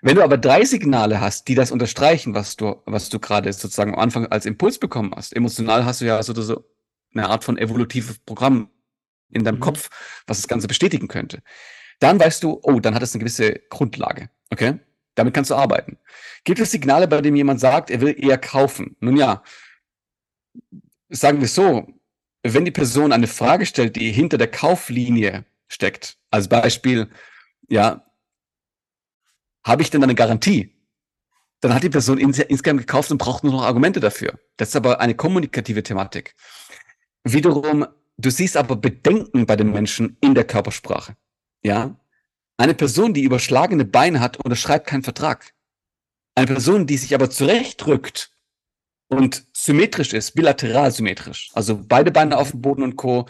[0.00, 3.94] Wenn du aber drei Signale hast, die das unterstreichen, was du, was du gerade sozusagen
[3.94, 6.64] am Anfang als Impuls bekommen hast, emotional hast du ja so, so
[7.14, 8.68] eine Art von evolutives Programm
[9.30, 9.60] in deinem mhm.
[9.60, 9.90] Kopf,
[10.26, 11.42] was das Ganze bestätigen könnte.
[12.00, 14.28] Dann weißt du, oh, dann hat es eine gewisse Grundlage.
[14.50, 14.80] Okay?
[15.14, 15.98] Damit kannst du arbeiten.
[16.44, 18.96] Gibt es Signale, bei denen jemand sagt, er will eher kaufen?
[19.00, 19.42] Nun ja,
[21.10, 21.86] sagen wir so,
[22.42, 27.10] wenn die Person eine Frage stellt, die hinter der Kauflinie steckt, als Beispiel,
[27.68, 28.04] ja,
[29.64, 30.74] habe ich denn eine Garantie?
[31.60, 34.38] Dann hat die Person ins insgesamt gekauft und braucht nur noch Argumente dafür.
[34.56, 36.34] Das ist aber eine kommunikative Thematik.
[37.22, 41.16] Wiederum, du siehst aber Bedenken bei den Menschen in der Körpersprache.
[41.62, 41.96] Ja,
[42.56, 45.54] eine Person, die überschlagene Beine hat, unterschreibt keinen Vertrag.
[46.34, 48.30] Eine Person, die sich aber zurechtdrückt
[49.08, 53.28] und symmetrisch ist, bilateral symmetrisch, also beide Beine auf dem Boden und Co.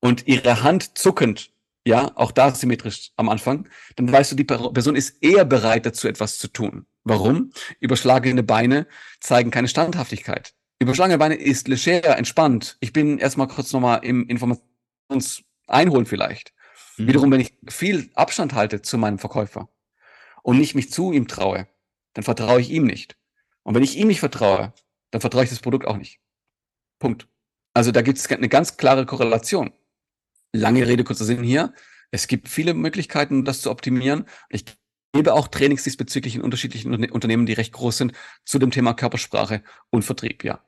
[0.00, 1.50] und ihre Hand zuckend,
[1.86, 6.08] ja, auch da symmetrisch am Anfang, dann weißt du, die Person ist eher bereit dazu,
[6.08, 6.86] etwas zu tun.
[7.04, 7.52] Warum?
[7.78, 8.86] Überschlagene Beine
[9.20, 10.52] zeigen keine Standhaftigkeit.
[10.80, 12.76] Überschlagene Beine ist leger, entspannt.
[12.80, 16.52] Ich bin erstmal kurz nochmal im Informations einholen vielleicht.
[16.96, 17.08] Mhm.
[17.08, 19.68] Wiederum, wenn ich viel Abstand halte zu meinem Verkäufer
[20.42, 21.68] und nicht mich zu ihm traue,
[22.14, 23.16] dann vertraue ich ihm nicht.
[23.62, 24.72] Und wenn ich ihm nicht vertraue,
[25.10, 26.20] dann vertraue ich das Produkt auch nicht.
[26.98, 27.28] Punkt.
[27.74, 29.72] Also da gibt es eine ganz klare Korrelation.
[30.52, 31.74] Lange Rede, kurzer Sinn hier.
[32.10, 34.24] Es gibt viele Möglichkeiten, das zu optimieren.
[34.48, 34.64] Ich
[35.12, 38.12] gebe auch Trainings diesbezüglich in unterschiedlichen Unternehmen, die recht groß sind,
[38.44, 40.64] zu dem Thema Körpersprache und Vertrieb, ja.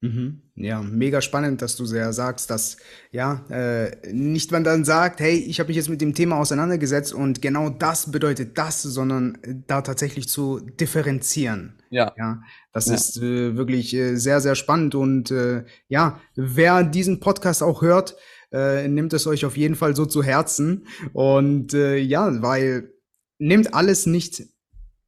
[0.00, 0.42] Mhm.
[0.54, 2.76] Ja, mega spannend, dass du sehr sagst, dass
[3.10, 7.12] ja äh, nicht man dann sagt, hey, ich habe mich jetzt mit dem Thema auseinandergesetzt
[7.12, 11.74] und genau das bedeutet das, sondern da tatsächlich zu differenzieren.
[11.90, 12.12] Ja.
[12.16, 12.94] Ja, das Ja.
[12.94, 18.16] ist äh, wirklich äh, sehr, sehr spannend und äh, ja, wer diesen Podcast auch hört,
[18.52, 22.92] äh, nimmt es euch auf jeden Fall so zu Herzen und äh, ja, weil
[23.38, 24.44] nehmt alles nicht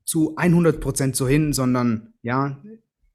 [0.04, 2.60] zu 100 Prozent so hin, sondern ja,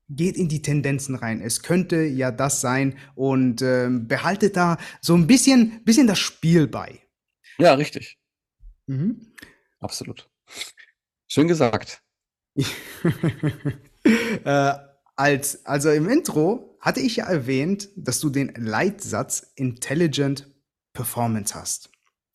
[0.10, 1.42] geht in die Tendenzen rein.
[1.42, 6.68] Es könnte ja das sein und ähm, behaltet da so ein bisschen, bisschen das Spiel
[6.68, 7.02] bei.
[7.58, 8.20] Ja, richtig.
[8.88, 9.34] Mhm.
[9.80, 10.30] Absolut.
[11.28, 12.04] Schön gesagt.
[14.44, 14.74] äh,
[15.16, 20.54] als, also im Intro hatte ich ja erwähnt, dass du den Leitsatz Intelligent
[20.94, 21.90] Performance hast.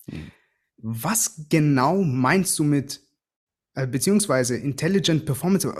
[0.07, 0.31] Mhm.
[0.77, 3.01] Was genau meinst du mit,
[3.73, 5.73] beziehungsweise Intelligent Performance,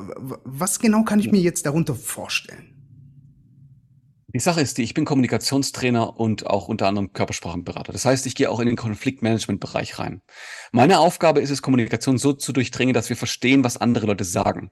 [0.44, 2.72] was genau kann ich mir jetzt darunter vorstellen?
[4.34, 7.92] Die Sache ist die, ich bin Kommunikationstrainer und auch unter anderem Körpersprachenberater.
[7.92, 10.22] Das heißt, ich gehe auch in den Konfliktmanagement-Bereich rein.
[10.72, 14.72] Meine Aufgabe ist es, Kommunikation so zu durchdringen, dass wir verstehen, was andere Leute sagen.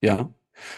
[0.00, 0.34] Ja?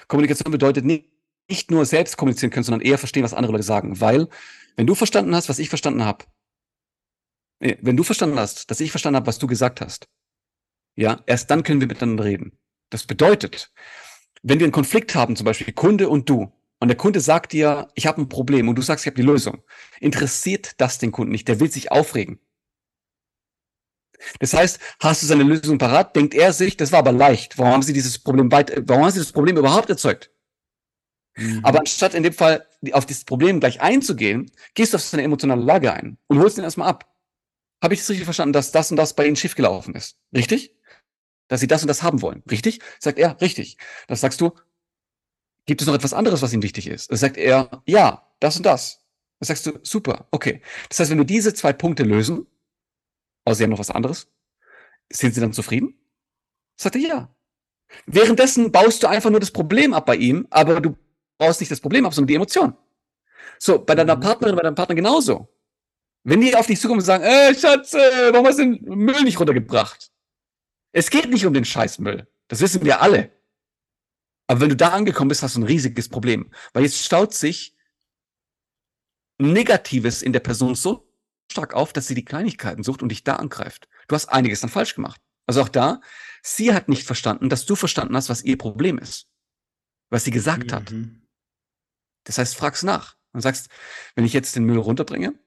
[0.07, 1.09] Kommunikation bedeutet nicht,
[1.49, 4.01] nicht nur selbst kommunizieren können, sondern eher verstehen, was andere Leute sagen.
[4.01, 4.29] Weil,
[4.77, 6.27] wenn du verstanden hast, was ich verstanden habe,
[7.61, 10.09] äh, wenn du verstanden hast, dass ich verstanden habe, was du gesagt hast,
[10.97, 12.59] ja, erst dann können wir miteinander reden.
[12.91, 13.73] Das bedeutet,
[14.43, 17.89] wenn wir einen Konflikt haben, zum Beispiel Kunde und du, und der Kunde sagt dir,
[17.95, 19.63] ich habe ein Problem und du sagst, ich habe die Lösung,
[20.01, 22.41] interessiert das den Kunden nicht, der will sich aufregen.
[24.39, 27.59] Das heißt, hast du seine Lösung parat, denkt er sich, das war aber leicht.
[27.59, 30.31] Warum haben sie dieses Problem weit, warum haben sie das Problem überhaupt erzeugt?
[31.37, 31.61] Mhm.
[31.63, 35.63] Aber anstatt in dem Fall auf dieses Problem gleich einzugehen, gehst du auf seine emotionale
[35.63, 37.10] Lage ein und holst ihn erstmal ab.
[37.83, 40.17] Habe ich das richtig verstanden, dass das und das bei ihnen schief gelaufen ist?
[40.35, 40.75] Richtig?
[41.49, 42.43] Dass sie das und das haben wollen.
[42.51, 42.81] Richtig?
[42.99, 43.79] Sagt er, richtig.
[44.07, 44.53] Das sagst du,
[45.67, 47.11] gibt es noch etwas anderes, was ihm wichtig ist?
[47.11, 49.01] Das sagt er, ja, das und das.
[49.39, 50.61] Das sagst du, super, okay.
[50.89, 52.47] Das heißt, wenn wir diese zwei Punkte lösen,
[53.45, 54.29] außer sie haben noch was anderes,
[55.11, 55.95] sind sie dann zufrieden?
[56.77, 57.35] Sagt er, ja.
[58.07, 60.97] Währenddessen baust du einfach nur das Problem ab bei ihm, aber du
[61.39, 62.77] baust nicht das Problem ab, sondern die Emotion.
[63.59, 64.21] So, bei deiner Mhm.
[64.21, 65.49] Partnerin, bei deinem Partner genauso.
[66.23, 69.23] Wenn die auf dich zukommen und sagen, äh, Schatz, äh, warum hast du den Müll
[69.23, 70.11] nicht runtergebracht?
[70.93, 72.27] Es geht nicht um den Scheißmüll.
[72.49, 73.33] Das wissen wir alle.
[74.47, 76.51] Aber wenn du da angekommen bist, hast du ein riesiges Problem.
[76.73, 77.77] Weil jetzt staut sich
[79.39, 81.09] Negatives in der Person so
[81.51, 83.89] stark auf, dass sie die Kleinigkeiten sucht und dich da angreift.
[84.09, 85.21] Du hast einiges dann falsch gemacht.
[85.47, 86.01] Also auch da,
[86.43, 89.29] sie hat nicht verstanden, dass du verstanden hast, was ihr Problem ist.
[90.11, 90.91] Was sie gesagt hat.
[90.91, 91.27] Mhm.
[92.25, 93.69] Das heißt, fragst nach und sagst,
[94.15, 95.39] wenn ich jetzt den Müll runterbringe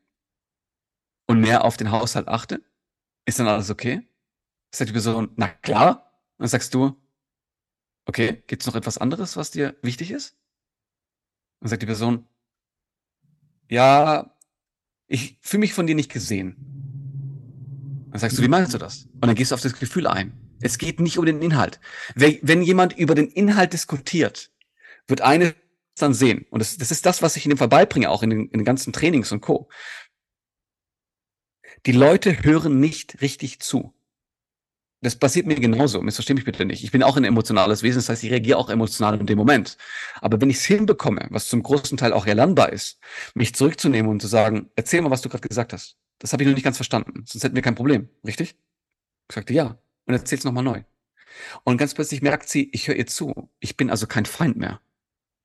[1.28, 2.62] und mehr auf den Haushalt achte,
[3.26, 4.08] ist dann alles okay?
[4.72, 6.12] Sagt die Person, na klar.
[6.38, 6.96] Und dann sagst du,
[8.06, 10.36] okay, gibt's noch etwas anderes, was dir wichtig ist?
[11.60, 12.28] Und sagt die Person,
[13.70, 14.36] ja,
[15.08, 16.56] ich fühle mich von dir nicht gesehen.
[18.12, 19.06] Dann sagst du, wie meinst du das?
[19.14, 20.34] Und dann gehst du auf das Gefühl ein.
[20.62, 21.80] Es geht nicht um den Inhalt.
[22.16, 24.52] Wenn, jemand über den Inhalt diskutiert,
[25.08, 25.56] wird eine
[25.98, 26.46] dann sehen.
[26.50, 28.60] Und das, das ist das, was ich in dem Fall beibringe, auch in den, in
[28.60, 29.70] den ganzen Trainings und Co.
[31.86, 33.94] Die Leute hören nicht richtig zu.
[35.02, 36.02] Das passiert mir genauso.
[36.02, 36.82] Missversteh mich bitte nicht.
[36.82, 39.78] Ich bin auch ein emotionales Wesen, das heißt, ich reagiere auch emotional in dem Moment.
[40.22, 43.00] Aber wenn ich es hinbekomme, was zum großen Teil auch erlernbar ist,
[43.36, 45.98] mich zurückzunehmen und zu sagen, erzähl mal, was du gerade gesagt hast.
[46.20, 47.26] Das habe ich noch nicht ganz verstanden.
[47.28, 48.08] Sonst hätten wir kein Problem.
[48.26, 48.56] Richtig?
[49.30, 49.78] Ich sagte ja.
[50.06, 50.84] Und erzähl's nochmal neu.
[51.66, 53.50] Und ganz plötzlich merkt sie, ich höre ihr zu.
[53.60, 54.80] Ich bin also kein Feind mehr.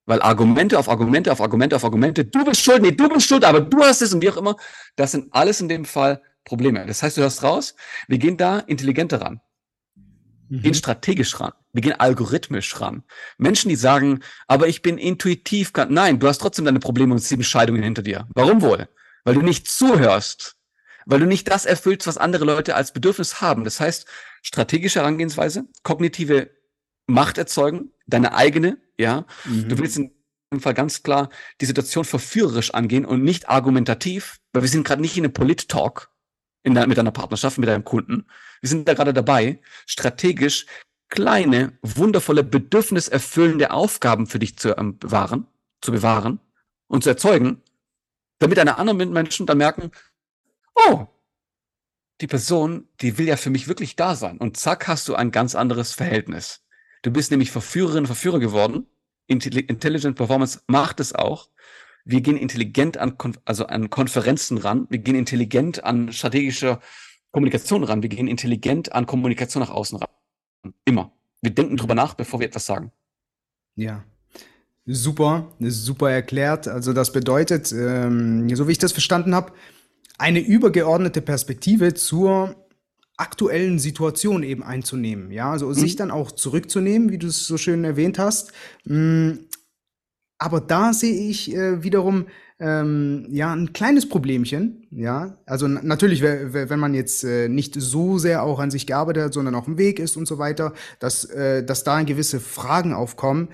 [0.06, 3.44] Weil Argumente auf Argumente auf Argumente auf Argumente, du bist schuld, nee, du bist schuld,
[3.44, 4.56] aber du hast es und wie auch immer,
[4.94, 6.84] das sind alles in dem Fall Probleme.
[6.86, 7.74] Das heißt, du hörst raus,
[8.08, 9.40] wir gehen da intelligenter ran.
[10.50, 10.76] Wir gehen Mhm.
[10.76, 11.52] strategisch ran.
[11.74, 13.02] Wir gehen algorithmisch ran.
[13.36, 17.20] Menschen, die sagen, aber ich bin intuitiv, kann, nein, du hast trotzdem deine Probleme und
[17.20, 18.26] sieben Scheidungen hinter dir.
[18.34, 18.88] Warum wohl?
[19.24, 20.56] Weil du nicht zuhörst.
[21.04, 23.64] Weil du nicht das erfüllst, was andere Leute als Bedürfnis haben.
[23.64, 24.06] Das heißt,
[24.42, 26.50] strategische Herangehensweise, kognitive
[27.06, 29.26] Macht erzeugen, deine eigene, ja.
[29.44, 29.68] Mhm.
[29.68, 30.12] Du willst in
[30.52, 31.28] dem Fall ganz klar
[31.60, 36.10] die Situation verführerisch angehen und nicht argumentativ, weil wir sind gerade nicht in einem Polit-Talk
[36.62, 38.26] in deiner, mit deiner Partnerschaft, mit deinem Kunden.
[38.60, 40.66] Wir sind da gerade dabei, strategisch
[41.08, 45.46] kleine, wundervolle, bedürfniserfüllende Aufgaben für dich zu ähm, bewahren,
[45.80, 46.40] zu bewahren
[46.86, 47.62] und zu erzeugen,
[48.38, 49.90] damit deine anderen Menschen dann merken,
[50.74, 51.06] oh,
[52.20, 54.38] die Person, die will ja für mich wirklich da sein.
[54.38, 56.64] Und zack, hast du ein ganz anderes Verhältnis.
[57.02, 58.86] Du bist nämlich Verführerin, Verführer geworden.
[59.26, 61.48] Intelli Intelligent Performance macht es auch.
[62.04, 64.86] Wir gehen intelligent an, Kon also an Konferenzen ran.
[64.90, 66.78] Wir gehen intelligent an strategische
[67.32, 68.02] Kommunikation ran.
[68.02, 70.08] Wir gehen intelligent an Kommunikation nach außen ran.
[70.84, 71.12] Immer.
[71.40, 72.92] Wir denken drüber nach, bevor wir etwas sagen.
[73.76, 74.04] Ja.
[74.86, 76.66] Super, super erklärt.
[76.66, 79.52] Also das bedeutet, ähm, so wie ich das verstanden habe,
[80.16, 82.56] eine übergeordnete Perspektive zur
[83.18, 85.30] aktuellen Situation eben einzunehmen.
[85.30, 85.74] Ja, also mhm.
[85.74, 88.52] sich dann auch zurückzunehmen, wie du es so schön erwähnt hast.
[88.84, 89.32] Mm,
[90.38, 92.26] aber da sehe ich äh, wiederum
[92.60, 94.86] ähm, ja ein kleines Problemchen.
[94.90, 99.34] Ja, also natürlich, wenn man jetzt äh, nicht so sehr auch an sich gearbeitet hat,
[99.34, 103.48] sondern auf dem Weg ist und so weiter, dass, äh, dass da gewisse Fragen aufkommen,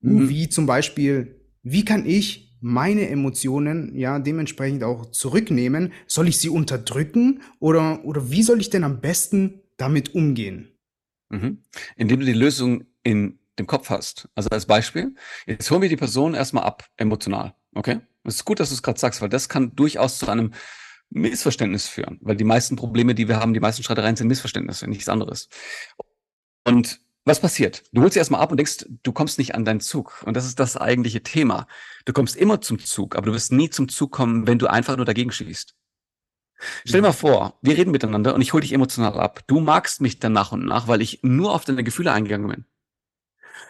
[0.00, 0.28] mhm.
[0.28, 5.92] wie zum Beispiel, wie kann ich meine Emotionen ja dementsprechend auch zurücknehmen?
[6.06, 10.68] Soll ich sie unterdrücken oder, oder wie soll ich denn am besten damit umgehen?
[11.30, 11.58] Mhm.
[11.96, 14.28] Indem du die Lösung in dem Kopf hast.
[14.34, 15.14] Also als Beispiel,
[15.46, 17.54] jetzt holen wir die Person erstmal ab, emotional.
[17.74, 18.00] Okay?
[18.24, 20.52] Es ist gut, dass du es gerade sagst, weil das kann durchaus zu einem
[21.10, 22.18] Missverständnis führen.
[22.20, 25.48] Weil die meisten Probleme, die wir haben, die meisten Streitereien sind Missverständnisse, nichts anderes.
[26.64, 27.84] Und was passiert?
[27.92, 30.22] Du holst sie erstmal ab und denkst, du kommst nicht an deinen Zug.
[30.24, 31.66] Und das ist das eigentliche Thema.
[32.04, 34.96] Du kommst immer zum Zug, aber du wirst nie zum Zug kommen, wenn du einfach
[34.96, 35.74] nur dagegen schießt.
[36.84, 39.42] Stell dir mal vor, wir reden miteinander und ich hole dich emotional ab.
[39.46, 42.64] Du magst mich dann nach und nach, weil ich nur auf deine Gefühle eingegangen bin.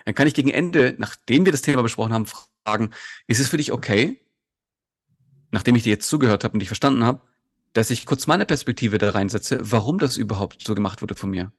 [0.04, 2.26] Dann kann ich gegen Ende, nachdem wir das Thema besprochen haben,
[2.64, 2.90] fragen,
[3.26, 4.20] ist es für dich okay,
[5.50, 7.20] nachdem ich dir jetzt zugehört habe und dich verstanden habe,
[7.72, 11.52] dass ich kurz meine Perspektive da reinsetze, warum das überhaupt so gemacht wurde von mir?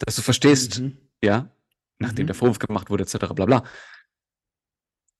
[0.00, 0.96] dass du verstehst, mhm.
[1.22, 1.48] ja,
[1.98, 2.28] nachdem mhm.
[2.28, 3.64] der Vorwurf gemacht wurde, etc., bla bla.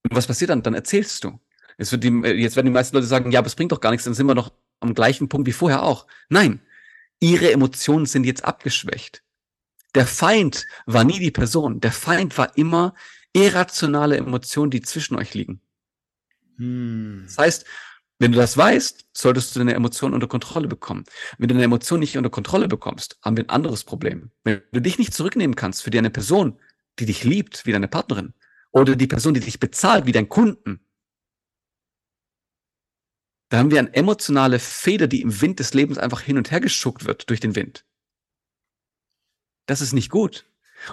[0.02, 0.62] Und was passiert dann?
[0.62, 1.38] Dann erzählst du.
[1.78, 3.90] Jetzt, wird die, jetzt werden die meisten Leute sagen, ja, aber es bringt doch gar
[3.90, 6.06] nichts, dann sind wir noch am gleichen Punkt wie vorher auch.
[6.28, 6.60] Nein,
[7.20, 9.22] ihre Emotionen sind jetzt abgeschwächt.
[9.94, 11.80] Der Feind war nie die Person.
[11.80, 12.94] Der Feind war immer
[13.32, 15.60] irrationale Emotionen, die zwischen euch liegen.
[16.56, 17.22] Hm.
[17.26, 17.66] Das heißt,
[18.18, 21.04] wenn du das weißt, solltest du deine Emotionen unter Kontrolle bekommen.
[21.38, 24.30] Wenn du deine Emotionen nicht unter Kontrolle bekommst, haben wir ein anderes Problem.
[24.44, 26.60] Wenn du dich nicht zurücknehmen kannst für deine Person,
[26.98, 28.34] die dich liebt, wie deine Partnerin,
[28.72, 30.84] oder die Person, die dich bezahlt, wie dein Kunden,
[33.48, 36.60] da haben wir eine emotionale Feder, die im Wind des Lebens einfach hin und her
[36.60, 37.84] geschuckt wird durch den Wind.
[39.70, 40.46] Das ist nicht gut.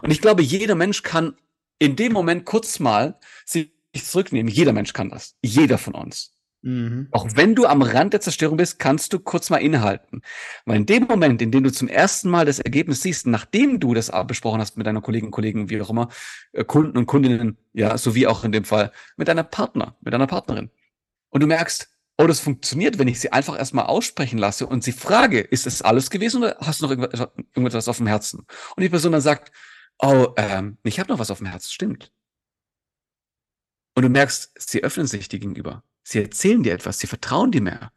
[0.04, 1.36] Und ich glaube, jeder Mensch kann
[1.80, 4.54] in dem Moment kurz mal sich zurücknehmen.
[4.54, 5.36] Jeder Mensch kann das.
[5.42, 6.36] Jeder von uns.
[6.62, 7.08] Mhm.
[7.10, 10.22] Auch wenn du am Rand der Zerstörung bist, kannst du kurz mal innehalten.
[10.66, 13.96] Weil in dem Moment, in dem du zum ersten Mal das Ergebnis siehst, nachdem du
[13.96, 16.10] das besprochen hast mit deiner Kollegen, Kollegen, wie auch immer,
[16.52, 20.28] äh, Kunden und Kundinnen, ja, sowie auch in dem Fall mit deiner Partner, mit deiner
[20.28, 20.70] Partnerin.
[21.30, 24.92] Und du merkst, oh, das funktioniert, wenn ich sie einfach erstmal aussprechen lasse und sie
[24.92, 28.40] frage, ist das alles gewesen oder hast du noch irgendwas, irgendwas auf dem Herzen?
[28.76, 29.52] Und die Person dann sagt,
[30.00, 32.12] oh, ähm, ich habe noch was auf dem Herzen, stimmt.
[33.96, 35.84] Und du merkst, sie öffnen sich dir gegenüber.
[36.04, 37.92] Sie erzählen dir etwas, sie vertrauen dir mehr.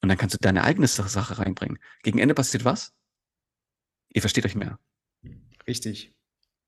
[0.00, 1.78] Und dann kannst du deine eigene Sache reinbringen.
[2.02, 2.92] Gegen Ende passiert was?
[4.12, 4.78] Ihr versteht euch mehr.
[5.66, 6.12] Richtig.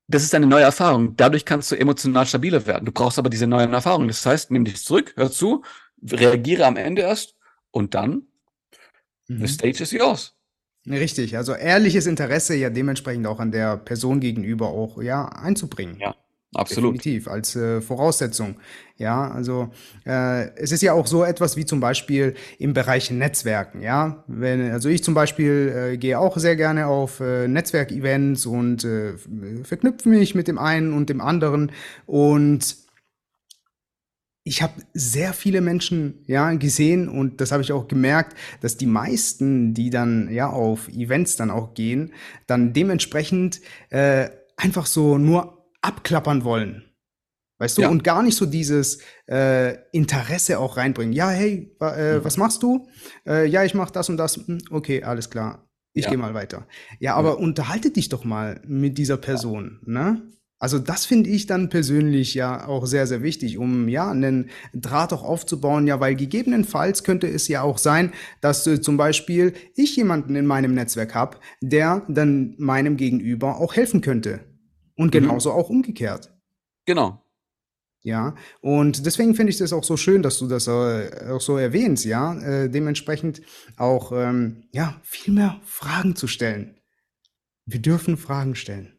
[0.06, 1.16] Das ist eine neue Erfahrung.
[1.16, 2.84] Dadurch kannst du emotional stabiler werden.
[2.84, 4.08] Du brauchst aber diese neuen Erfahrungen.
[4.08, 5.64] Das heißt, nimm dich zurück, hör zu,
[6.10, 7.36] reagiere am Ende erst
[7.70, 8.26] und dann,
[9.28, 9.46] mhm.
[9.46, 10.34] the stage is yours.
[10.86, 15.98] Richtig, also ehrliches Interesse ja dementsprechend auch an der Person gegenüber auch ja einzubringen.
[15.98, 16.14] Ja.
[16.54, 16.94] Absolut.
[16.94, 18.56] Definitiv, als äh, Voraussetzung.
[18.96, 19.70] Ja, also
[20.06, 24.22] äh, es ist ja auch so etwas wie zum Beispiel im Bereich Netzwerken, ja.
[24.28, 29.14] Wenn, also ich zum Beispiel äh, gehe auch sehr gerne auf äh, Netzwerkevents und äh,
[29.64, 31.72] verknüpfe mich mit dem einen und dem anderen
[32.06, 32.83] und
[34.44, 38.86] ich habe sehr viele Menschen ja gesehen und das habe ich auch gemerkt, dass die
[38.86, 42.12] meisten, die dann ja auf Events dann auch gehen,
[42.46, 46.84] dann dementsprechend äh, einfach so nur abklappern wollen.
[47.58, 47.88] Weißt du, ja.
[47.88, 51.14] und gar nicht so dieses äh, Interesse auch reinbringen.
[51.14, 52.24] Ja, hey, äh, mhm.
[52.24, 52.88] was machst du?
[53.26, 54.36] Äh, ja, ich mach das und das.
[54.36, 55.66] Hm, okay, alles klar.
[55.94, 56.10] Ich ja.
[56.10, 56.66] gehe mal weiter.
[56.98, 57.34] Ja, aber ja.
[57.36, 60.20] unterhalte dich doch mal mit dieser Person, ne?
[60.64, 65.12] Also das finde ich dann persönlich ja auch sehr, sehr wichtig, um ja einen Draht
[65.12, 69.94] auch aufzubauen, ja, weil gegebenenfalls könnte es ja auch sein, dass äh, zum Beispiel ich
[69.94, 74.40] jemanden in meinem Netzwerk habe, der dann meinem Gegenüber auch helfen könnte.
[74.96, 75.10] Und mhm.
[75.10, 75.56] genauso mhm.
[75.58, 76.34] auch umgekehrt.
[76.86, 77.22] Genau.
[78.00, 81.58] Ja, und deswegen finde ich das auch so schön, dass du das äh, auch so
[81.58, 83.42] erwähnst, ja, äh, dementsprechend
[83.76, 86.80] auch, ähm, ja, viel mehr Fragen zu stellen.
[87.66, 88.93] Wir dürfen Fragen stellen.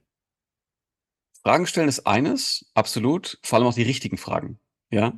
[1.45, 5.13] Fragen stellen ist eines, absolut, vor allem auch die richtigen Fragen, ja.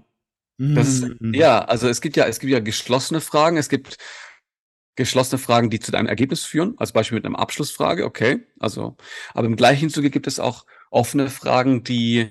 [0.57, 1.33] Das ist, mhm.
[1.33, 3.97] ja, also es gibt ja, es gibt ja geschlossene Fragen, es gibt
[4.95, 8.45] geschlossene Fragen, die zu deinem Ergebnis führen, als Beispiel mit einer Abschlussfrage, okay.
[8.59, 8.97] Also,
[9.33, 12.29] aber im gleichen Zuge gibt es auch offene Fragen, die,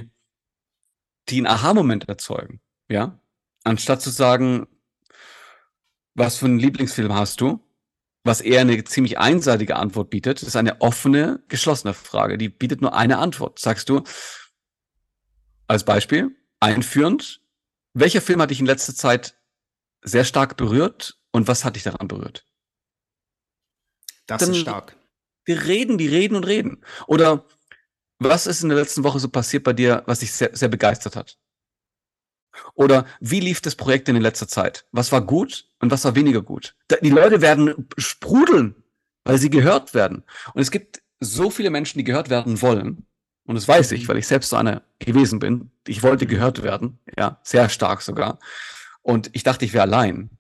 [1.30, 3.18] die einen Aha-Moment erzeugen, ja.
[3.64, 4.66] Anstatt zu sagen,
[6.14, 7.65] was für einen Lieblingsfilm hast du?
[8.26, 12.38] Was eher eine ziemlich einseitige Antwort bietet, ist eine offene, geschlossene Frage.
[12.38, 13.60] Die bietet nur eine Antwort.
[13.60, 14.02] Sagst du,
[15.68, 17.40] als Beispiel, einführend,
[17.94, 19.38] welcher Film hat dich in letzter Zeit
[20.02, 22.44] sehr stark berührt und was hat dich daran berührt?
[24.26, 24.96] Das Dann, ist stark.
[25.44, 26.84] Wir reden, die reden und reden.
[27.06, 27.46] Oder
[28.18, 31.14] was ist in der letzten Woche so passiert bei dir, was dich sehr, sehr begeistert
[31.14, 31.38] hat?
[32.74, 34.86] Oder wie lief das Projekt in letzter Zeit?
[34.92, 36.76] Was war gut und was war weniger gut?
[37.02, 38.82] Die Leute werden sprudeln,
[39.24, 40.24] weil sie gehört werden.
[40.54, 43.06] Und es gibt so viele Menschen, die gehört werden wollen.
[43.44, 44.08] Und das weiß ich, mhm.
[44.08, 45.70] weil ich selbst so einer gewesen bin.
[45.86, 46.98] Ich wollte gehört werden.
[47.16, 48.38] Ja, sehr stark sogar.
[49.02, 50.30] Und ich dachte, ich wäre allein.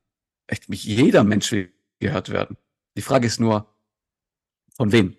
[0.48, 2.56] Echt, mich jeder Mensch will gehört werden.
[2.96, 3.72] Die Frage ist nur,
[4.74, 5.16] von wem?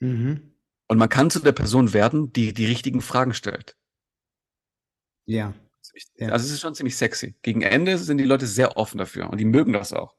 [0.00, 0.52] Mhm.
[0.88, 3.76] Und man kann zu der Person werden, die die richtigen Fragen stellt.
[5.28, 5.52] Ja.
[6.16, 6.28] ja.
[6.30, 7.34] Also es ist schon ziemlich sexy.
[7.42, 10.16] Gegen Ende sind die Leute sehr offen dafür und die mögen das auch.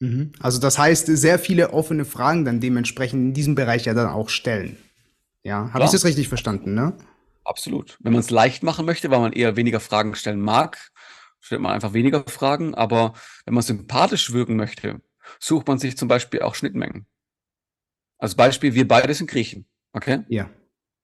[0.00, 0.32] Mhm.
[0.40, 4.28] Also das heißt, sehr viele offene Fragen dann dementsprechend in diesem Bereich ja dann auch
[4.28, 4.76] stellen.
[5.44, 6.96] Ja, habe ich das richtig verstanden, ne?
[7.44, 7.96] Absolut.
[8.00, 10.90] Wenn man es leicht machen möchte, weil man eher weniger Fragen stellen mag,
[11.40, 12.74] stellt man einfach weniger Fragen.
[12.74, 13.14] Aber
[13.46, 15.00] wenn man sympathisch wirken möchte,
[15.38, 17.06] sucht man sich zum Beispiel auch Schnittmengen.
[18.18, 19.66] Als Beispiel, wir beide sind Griechen.
[19.92, 20.24] Okay?
[20.28, 20.50] Ja.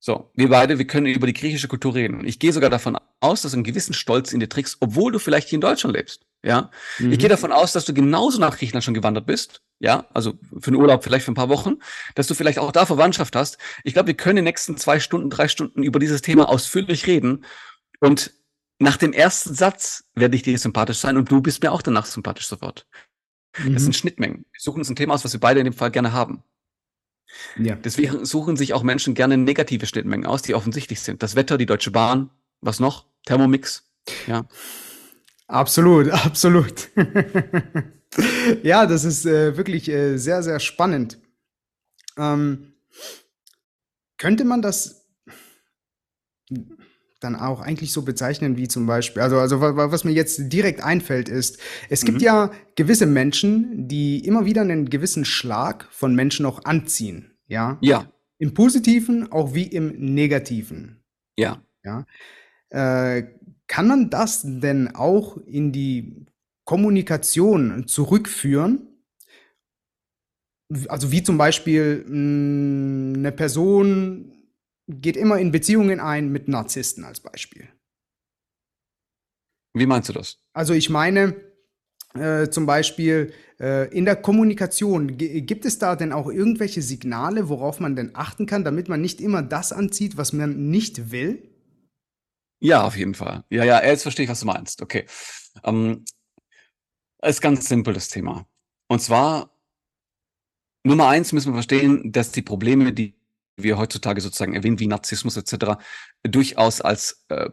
[0.06, 2.26] So, wir beide, wir können über die griechische Kultur reden.
[2.26, 5.18] Ich gehe sogar davon aus, dass du einen gewissen Stolz in dir trägst, obwohl du
[5.18, 6.26] vielleicht hier in Deutschland lebst.
[6.42, 7.10] Ja, mhm.
[7.10, 9.62] ich gehe davon aus, dass du genauso nach Griechenland schon gewandert bist.
[9.78, 11.76] Ja, also für einen Urlaub vielleicht für ein paar Wochen,
[12.16, 13.56] dass du vielleicht auch da Verwandtschaft hast.
[13.82, 17.06] Ich glaube, wir können in den nächsten zwei Stunden, drei Stunden über dieses Thema ausführlich
[17.06, 17.46] reden.
[17.98, 18.30] Und
[18.78, 22.04] nach dem ersten Satz werde ich dir sympathisch sein und du bist mir auch danach
[22.04, 22.86] sympathisch sofort.
[23.56, 23.72] Mhm.
[23.72, 24.44] Das sind Schnittmengen.
[24.52, 26.44] Wir suchen uns ein Thema aus, was wir beide in dem Fall gerne haben.
[27.56, 27.74] Ja.
[27.76, 31.22] Deswegen suchen sich auch Menschen gerne negative Schnittmengen aus, die offensichtlich sind.
[31.22, 33.06] Das Wetter, die Deutsche Bahn, was noch?
[33.26, 33.84] Thermomix.
[34.26, 34.46] Ja.
[35.46, 36.88] Absolut, absolut.
[38.62, 41.18] ja, das ist äh, wirklich äh, sehr, sehr spannend.
[42.16, 42.74] Ähm,
[44.18, 45.06] könnte man das
[47.24, 51.28] dann auch eigentlich so bezeichnen wie zum Beispiel, also, also was mir jetzt direkt einfällt
[51.28, 51.58] ist,
[51.88, 52.24] es gibt mhm.
[52.24, 57.32] ja gewisse Menschen, die immer wieder einen gewissen Schlag von Menschen auch anziehen.
[57.46, 57.78] Ja.
[57.80, 58.12] Ja.
[58.38, 61.02] Im Positiven auch wie im Negativen.
[61.36, 61.62] Ja.
[61.82, 62.06] Ja.
[62.70, 63.24] Äh,
[63.66, 66.26] kann man das denn auch in die
[66.64, 68.88] Kommunikation zurückführen?
[70.88, 74.33] Also wie zum Beispiel mh, hm, eine Person
[74.88, 77.68] geht immer in Beziehungen ein mit Narzissten als Beispiel.
[79.74, 80.38] Wie meinst du das?
[80.52, 81.34] Also ich meine
[82.14, 87.80] äh, zum Beispiel äh, in der Kommunikation, gibt es da denn auch irgendwelche Signale, worauf
[87.80, 91.50] man denn achten kann, damit man nicht immer das anzieht, was man nicht will?
[92.60, 93.44] Ja, auf jeden Fall.
[93.50, 94.80] Ja, ja, jetzt verstehe ich, was du meinst.
[94.80, 95.06] Okay.
[95.64, 96.04] Ähm,
[97.20, 98.46] ist ganz simpel das Thema.
[98.88, 99.50] Und zwar,
[100.84, 103.14] Nummer eins müssen wir verstehen, dass die Probleme, die
[103.56, 105.78] wir heutzutage sozusagen erwähnen, wie Narzissmus etc.,
[106.22, 107.48] durchaus als äh,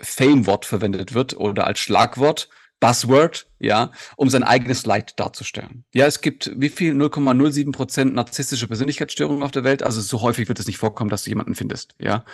[0.00, 2.48] Fame-Wort verwendet wird oder als Schlagwort,
[2.80, 5.84] Buzzword, ja, um sein eigenes Leid darzustellen.
[5.92, 6.94] Ja, es gibt wie viel?
[6.94, 9.82] 0,07 Prozent narzisstische Persönlichkeitsstörungen auf der Welt.
[9.82, 12.24] Also so häufig wird es nicht vorkommen, dass du jemanden findest, ja.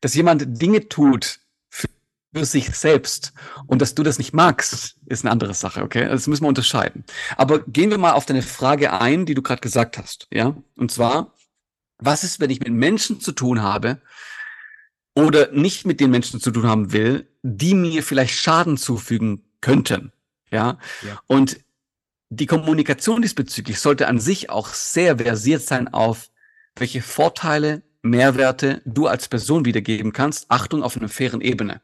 [0.00, 1.88] Dass jemand Dinge tut für,
[2.32, 3.32] für sich selbst
[3.66, 6.06] und dass du das nicht magst, ist eine andere Sache, okay?
[6.06, 7.04] Das müssen wir unterscheiden.
[7.36, 10.54] Aber gehen wir mal auf deine Frage ein, die du gerade gesagt hast, ja?
[10.76, 11.31] Und zwar,
[12.04, 14.00] was ist, wenn ich mit Menschen zu tun habe
[15.14, 20.12] oder nicht mit den Menschen zu tun haben will, die mir vielleicht Schaden zufügen könnten?
[20.50, 20.78] Ja.
[21.02, 21.20] ja.
[21.26, 21.60] Und
[22.30, 26.30] die Kommunikation diesbezüglich sollte an sich auch sehr versiert sein auf,
[26.76, 30.46] welche Vorteile, Mehrwerte du als Person wiedergeben kannst.
[30.48, 31.80] Achtung auf einer fairen Ebene.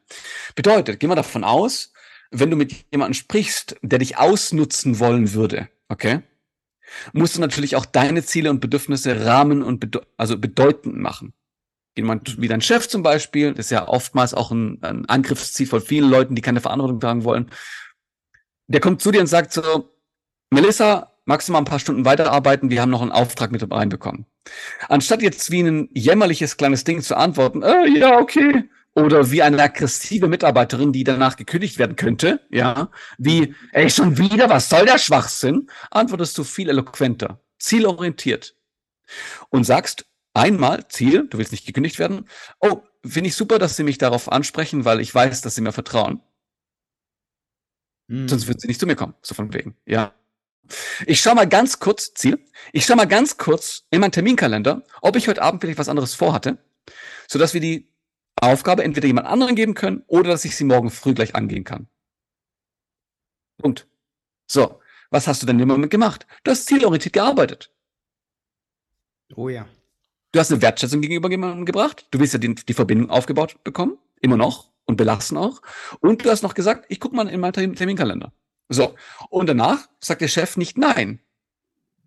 [0.57, 1.93] Bedeutet, gehen wir davon aus,
[2.31, 6.23] wenn du mit jemandem sprichst, der dich ausnutzen wollen würde, okay?
[7.13, 11.33] Musst du natürlich auch deine Ziele und Bedürfnisse rahmen und bede also bedeutend machen.
[11.97, 15.81] Jemand wie dein Chef zum Beispiel, das ist ja oftmals auch ein, ein Angriffsziel von
[15.81, 17.51] vielen Leuten, die keine Verantwortung tragen wollen.
[18.69, 19.91] Der kommt zu dir und sagt so,
[20.51, 22.71] Melissa, magst du mal ein paar Stunden weiterarbeiten?
[22.71, 24.27] Wir haben noch einen Auftrag mit reinbekommen.
[24.89, 28.65] Anstatt jetzt wie ein jämmerliches kleines Ding zu antworten, äh, ja, okay,
[28.99, 34.49] oder wie eine aggressive Mitarbeiterin, die danach gekündigt werden könnte, ja, wie, ey, schon wieder,
[34.51, 35.71] was soll der Schwachsinn?
[35.91, 38.57] Antwortest du viel eloquenter, zielorientiert
[39.51, 42.29] und sagst einmal, Ziel, du willst nicht gekündigt werden,
[42.61, 45.73] oh, finde ich super, dass sie mich darauf ansprechen, weil ich weiß, dass sie mir
[45.73, 46.21] vertrauen.
[48.09, 48.29] Hm.
[48.29, 50.13] Sonst würden sie nicht zu mir kommen, so von wegen, ja.
[51.07, 55.17] Ich schau mal ganz kurz, Ziel, ich schau mal ganz kurz in meinen Terminkalender, ob
[55.17, 56.59] ich heute Abend vielleicht was anderes vorhatte,
[57.27, 57.88] sodass wir die
[58.43, 61.89] Aufgabe entweder jemand anderen geben können oder dass ich sie morgen früh gleich angehen kann.
[63.59, 63.87] Punkt.
[64.47, 64.81] So,
[65.11, 66.27] was hast du denn im Moment gemacht?
[66.45, 67.73] Du hast zielorientiert gearbeitet.
[69.35, 69.67] Oh ja.
[70.33, 72.07] Du hast eine Wertschätzung gegenüber jemandem gebracht.
[72.11, 73.99] Du willst ja die, die Verbindung aufgebaut bekommen.
[74.21, 75.61] immer noch und belassen auch.
[76.01, 78.33] Und du hast noch gesagt, ich gucke mal in meinen Terminkalender.
[78.69, 78.95] So.
[79.31, 81.21] Und danach sagt der Chef nicht nein.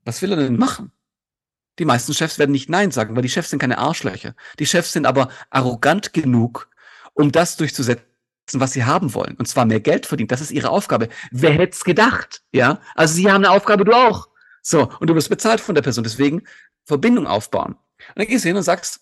[0.03, 0.91] Was will er denn machen?
[1.79, 4.35] Die meisten Chefs werden nicht Nein sagen, weil die Chefs sind keine Arschlöcher.
[4.59, 6.69] Die Chefs sind aber arrogant genug,
[7.13, 8.05] um das durchzusetzen,
[8.53, 9.35] was sie haben wollen.
[9.37, 10.27] Und zwar mehr Geld verdienen.
[10.27, 11.09] Das ist ihre Aufgabe.
[11.31, 12.41] Wer hätte es gedacht?
[12.51, 12.81] Ja.
[12.95, 14.29] Also sie haben eine Aufgabe, du auch.
[14.61, 14.91] So.
[14.99, 16.03] Und du wirst bezahlt von der Person.
[16.03, 16.43] Deswegen
[16.85, 17.73] Verbindung aufbauen.
[17.73, 19.01] Und dann gehst du hin und sagst,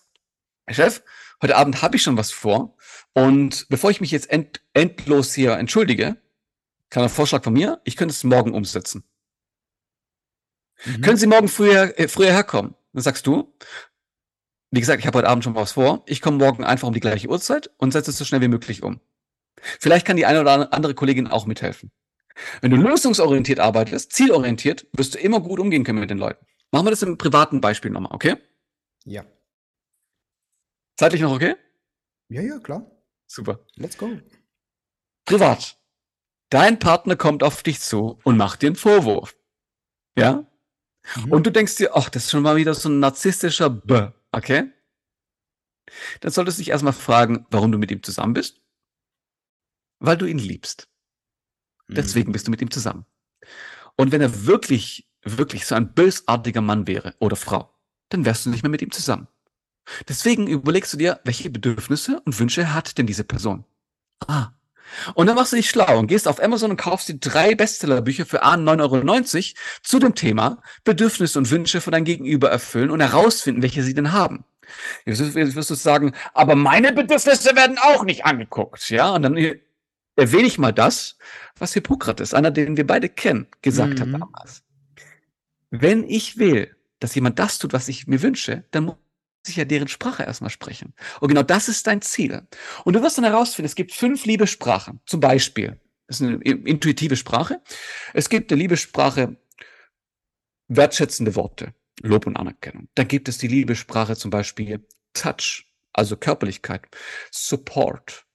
[0.68, 1.02] Chef,
[1.42, 2.76] heute Abend habe ich schon was vor.
[3.12, 6.16] Und bevor ich mich jetzt end, endlos hier entschuldige,
[6.90, 9.04] kann ein Vorschlag von mir, ich könnte es morgen umsetzen.
[10.84, 11.00] Mhm.
[11.00, 12.74] Können Sie morgen früher, äh, früher herkommen?
[12.92, 13.54] Dann sagst du,
[14.70, 16.02] wie gesagt, ich habe heute Abend schon was vor.
[16.06, 18.82] Ich komme morgen einfach um die gleiche Uhrzeit und setze es so schnell wie möglich
[18.82, 19.00] um.
[19.60, 21.90] Vielleicht kann die eine oder andere Kollegin auch mithelfen.
[22.60, 26.46] Wenn du lösungsorientiert arbeitest, zielorientiert, wirst du immer gut umgehen können mit den Leuten.
[26.70, 28.36] Machen wir das im privaten Beispiel nochmal, okay?
[29.04, 29.24] Ja.
[30.96, 31.56] Zeitlich noch okay?
[32.28, 32.90] Ja, ja, klar.
[33.26, 33.60] Super.
[33.76, 34.10] Let's go.
[35.24, 35.76] Privat.
[36.48, 39.36] Dein Partner kommt auf dich zu und macht dir einen Vorwurf.
[40.16, 40.46] Ja?
[41.16, 41.32] Mhm.
[41.32, 44.70] Und du denkst dir, ach, das ist schon mal wieder so ein narzisstischer B, okay?
[46.20, 48.60] Dann solltest du dich erstmal fragen, warum du mit ihm zusammen bist.
[49.98, 50.88] Weil du ihn liebst.
[51.88, 52.32] Deswegen mhm.
[52.32, 53.04] bist du mit ihm zusammen.
[53.96, 57.74] Und wenn er wirklich, wirklich so ein bösartiger Mann wäre oder Frau,
[58.08, 59.28] dann wärst du nicht mehr mit ihm zusammen.
[60.08, 63.64] Deswegen überlegst du dir, welche Bedürfnisse und Wünsche hat denn diese Person?
[64.26, 64.52] Ah,
[65.14, 68.26] und dann machst du dich schlau und gehst auf Amazon und kaufst dir drei Bestsellerbücher
[68.26, 73.00] für A 9,90 Euro zu dem Thema Bedürfnisse und Wünsche von deinem Gegenüber erfüllen und
[73.00, 74.44] herausfinden, welche sie denn haben.
[75.04, 78.88] Jetzt wirst du sagen, aber meine Bedürfnisse werden auch nicht angeguckt.
[78.90, 79.36] Ja, und dann
[80.16, 81.16] erwähne ich mal das,
[81.58, 84.00] was Hippokrates, einer, den wir beide kennen, gesagt mhm.
[84.00, 84.62] hat damals.
[85.70, 88.92] Wenn ich will, dass jemand das tut, was ich mir wünsche, dann
[89.42, 90.94] sich ja deren Sprache erstmal sprechen.
[91.20, 92.46] Und genau das ist dein Ziel.
[92.84, 95.00] Und du wirst dann herausfinden, es gibt fünf Liebessprachen.
[95.06, 97.62] Zum Beispiel, das ist eine intuitive Sprache.
[98.12, 99.36] Es gibt eine Liebessprache,
[100.68, 102.88] wertschätzende Worte, Lob und Anerkennung.
[102.94, 106.86] Dann gibt es die Liebessprache zum Beispiel Touch, also Körperlichkeit,
[107.30, 108.26] Support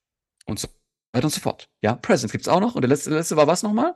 [0.46, 0.68] und so
[1.14, 1.70] weiter und so fort.
[1.82, 2.76] Ja, Presence gibt's auch noch.
[2.76, 3.96] Und der letzte, der letzte war was nochmal?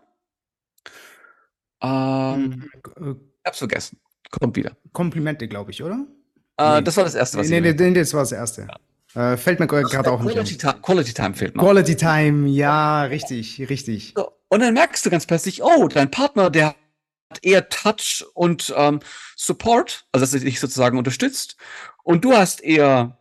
[1.82, 4.00] Ähm, hm, ich hab's vergessen.
[4.32, 4.78] Kommt wieder.
[4.94, 6.06] Komplimente, glaube ich, oder?
[6.60, 6.84] Äh, nee.
[6.84, 8.68] Das war das erste, was nee, ich nee, nee, das war das erste.
[9.16, 9.34] Ja.
[9.34, 11.64] Äh, fällt mir gerade auch nicht Quality, Time, Quality Time fehlt noch.
[11.64, 14.14] Quality Time, ja, richtig, richtig.
[14.16, 16.76] So, und dann merkst du ganz plötzlich, oh, dein Partner, der
[17.30, 19.00] hat eher Touch und ähm,
[19.36, 21.56] Support, also dass er dich sozusagen unterstützt.
[22.04, 23.18] Und du hast eher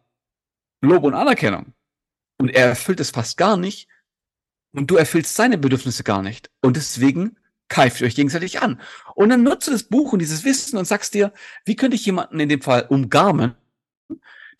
[0.80, 1.74] Lob und Anerkennung.
[2.38, 3.88] Und er erfüllt es fast gar nicht.
[4.72, 6.50] Und du erfüllst seine Bedürfnisse gar nicht.
[6.60, 7.38] Und deswegen
[7.68, 8.80] keift euch gegenseitig an.
[9.14, 11.32] Und dann nutze das Buch und dieses Wissen und sagst dir,
[11.64, 13.54] wie könnte ich jemanden in dem Fall umgarmen,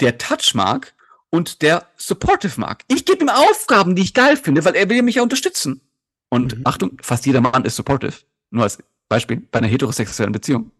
[0.00, 0.94] der Touch mag
[1.30, 2.84] und der supportive mag.
[2.88, 5.80] Ich gebe ihm Aufgaben, die ich geil finde, weil er will mich ja unterstützen.
[6.30, 6.62] Und mhm.
[6.64, 8.14] Achtung, fast jeder Mann ist supportive.
[8.50, 8.78] Nur als
[9.08, 10.70] Beispiel, bei einer heterosexuellen Beziehung.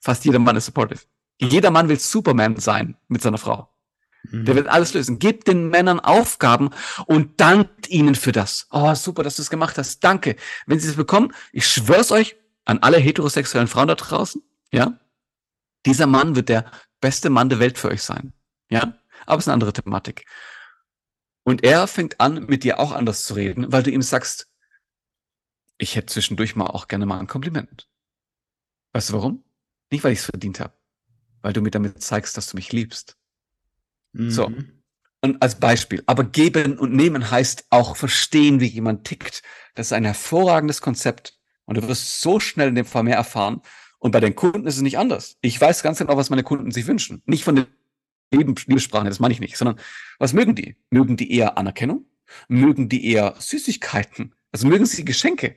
[0.00, 1.00] Fast jeder Mann ist supportive.
[1.40, 3.68] Jeder Mann will Superman sein mit seiner Frau.
[4.30, 4.44] Mhm.
[4.44, 5.18] Der wird alles lösen.
[5.18, 6.70] Gebt den Männern Aufgaben
[7.06, 8.66] und dankt ihnen für das.
[8.70, 10.00] Oh, super, dass du es gemacht hast.
[10.02, 10.36] Danke.
[10.66, 14.98] Wenn sie es bekommen, ich schwör's euch an alle heterosexuellen Frauen da draußen, ja,
[15.86, 16.70] dieser Mann wird der
[17.00, 18.32] beste Mann der Welt für euch sein.
[18.70, 20.24] Ja, aber es ist eine andere Thematik.
[21.44, 24.48] Und er fängt an, mit dir auch anders zu reden, weil du ihm sagst,
[25.76, 27.88] ich hätte zwischendurch mal auch gerne mal ein Kompliment.
[28.92, 29.44] Weißt du warum?
[29.90, 30.72] Nicht, weil ich es verdient habe,
[31.42, 33.18] weil du mir damit zeigst, dass du mich liebst.
[34.14, 34.30] Mhm.
[34.30, 34.50] So.
[35.20, 36.02] Und als Beispiel.
[36.06, 39.42] Aber geben und nehmen heißt auch verstehen, wie jemand tickt.
[39.74, 41.38] Das ist ein hervorragendes Konzept.
[41.66, 43.60] Und du wirst so schnell in dem Fall mehr erfahren.
[43.98, 45.38] Und bei den Kunden ist es nicht anders.
[45.40, 47.22] Ich weiß ganz genau, was meine Kunden sich wünschen.
[47.24, 47.66] Nicht von den
[48.32, 49.80] Liebessprachen, das meine ich nicht, sondern
[50.18, 50.76] was mögen die?
[50.90, 52.06] Mögen die eher Anerkennung?
[52.48, 54.34] Mögen die eher Süßigkeiten?
[54.52, 55.56] Also mögen sie Geschenke?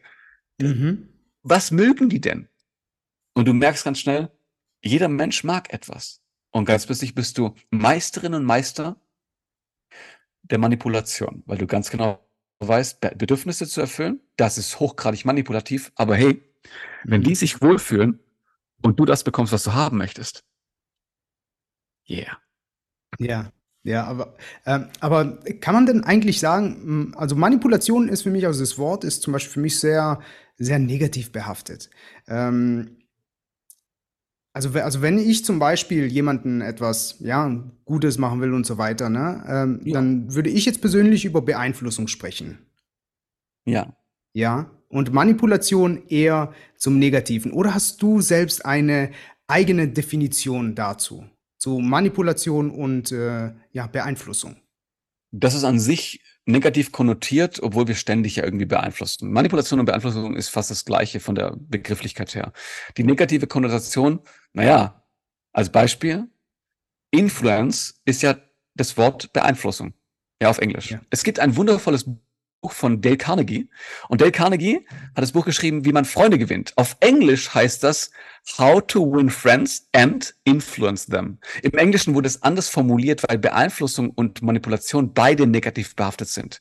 [0.60, 1.10] Mhm.
[1.44, 2.48] Was mögen die denn?
[3.34, 4.32] Und du merkst ganz schnell,
[4.82, 6.22] jeder Mensch mag etwas.
[6.52, 9.00] Und ganz plötzlich bist du Meisterin und Meister
[10.44, 12.26] der Manipulation, weil du ganz genau
[12.60, 16.42] weißt, Bedürfnisse zu erfüllen, das ist hochgradig manipulativ, aber hey,
[17.04, 18.20] wenn die sich wohlfühlen
[18.82, 20.44] und du das bekommst, was du haben möchtest,
[22.10, 22.38] yeah.
[23.20, 23.52] Ja,
[23.84, 24.36] ja, aber,
[24.66, 29.04] ähm, aber kann man denn eigentlich sagen, also Manipulation ist für mich, also das Wort
[29.04, 30.20] ist zum Beispiel für mich sehr,
[30.58, 31.90] sehr negativ behaftet.
[32.28, 32.98] Ähm,
[34.58, 39.10] also, also wenn ich zum Beispiel jemanden etwas ja, Gutes machen will und so weiter,
[39.10, 39.94] ne, ähm, ja.
[39.94, 42.58] dann würde ich jetzt persönlich über Beeinflussung sprechen.
[43.66, 43.96] Ja.
[44.34, 44.72] Ja.
[44.90, 47.52] Und Manipulation eher zum Negativen.
[47.52, 49.12] Oder hast du selbst eine
[49.48, 51.26] eigene Definition dazu?
[51.58, 54.56] Zu Manipulation und äh, ja, Beeinflussung?
[55.32, 59.32] das ist an sich negativ konnotiert, obwohl wir ständig ja irgendwie beeinflussen.
[59.32, 62.54] Manipulation und Beeinflussung ist fast das gleiche von der Begrifflichkeit her.
[62.96, 64.22] Die negative Konnotation,
[64.58, 65.04] naja,
[65.54, 66.28] als Beispiel,
[67.12, 68.38] Influence ist ja
[68.74, 69.94] das Wort Beeinflussung.
[70.42, 70.92] Ja, auf Englisch.
[70.92, 71.00] Ja.
[71.12, 72.06] Es gibt ein wundervolles
[72.62, 73.70] Buch von Dale Carnegie.
[74.10, 74.86] Und Dale Carnegie
[75.16, 76.74] hat das Buch geschrieben, wie man Freunde gewinnt.
[76.76, 78.10] Auf Englisch heißt das
[78.58, 81.38] How to Win Friends and Influence Them.
[81.62, 86.60] Im Englischen wurde es anders formuliert, weil Beeinflussung und Manipulation beide negativ behaftet sind.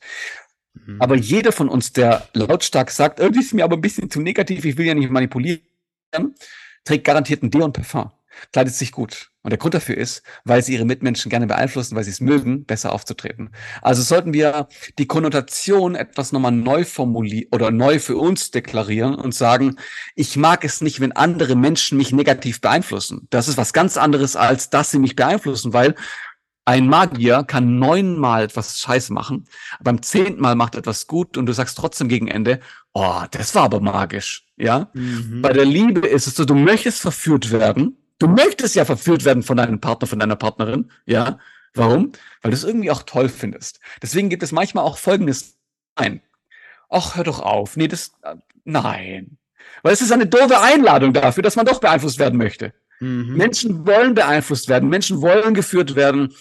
[0.85, 1.01] Mhm.
[1.01, 4.65] Aber jeder von uns, der lautstark sagt, irgendwie ist mir aber ein bisschen zu negativ,
[4.65, 5.61] ich will ja nicht manipulieren,
[6.87, 8.11] trägt garantiert ein Deon Parfum
[8.51, 9.29] kleidet sich gut.
[9.43, 12.65] Und der Grund dafür ist, weil sie ihre Mitmenschen gerne beeinflussen, weil sie es mögen,
[12.65, 13.51] besser aufzutreten.
[13.81, 14.67] Also sollten wir
[14.99, 19.77] die Konnotation etwas nochmal neu formulieren oder neu für uns deklarieren und sagen,
[20.15, 23.27] ich mag es nicht, wenn andere Menschen mich negativ beeinflussen.
[23.29, 25.95] Das ist was ganz anderes, als dass sie mich beeinflussen, weil
[26.65, 29.47] ein Magier kann neunmal etwas Scheiße machen,
[29.79, 32.59] beim zehnten Mal macht etwas gut und du sagst trotzdem gegen Ende,
[32.99, 34.89] oh, das war aber magisch, ja.
[34.93, 35.41] Mhm.
[35.41, 39.43] Bei der Liebe ist es so, du möchtest verführt werden, Du möchtest ja verführt werden
[39.43, 40.91] von deinem Partner, von deiner Partnerin.
[41.05, 41.39] Ja.
[41.73, 42.13] Warum?
[42.41, 43.79] Weil du es irgendwie auch toll findest.
[44.01, 45.57] Deswegen gibt es manchmal auch folgendes
[45.97, 46.21] Nein.
[46.89, 47.75] Ach, hör doch auf.
[47.75, 49.37] Nee, das, äh, nein.
[49.83, 52.73] Weil es ist eine doofe Einladung dafür, dass man doch beeinflusst werden möchte.
[52.99, 53.35] Mhm.
[53.35, 54.89] Menschen wollen beeinflusst werden.
[54.89, 56.33] Menschen wollen geführt werden.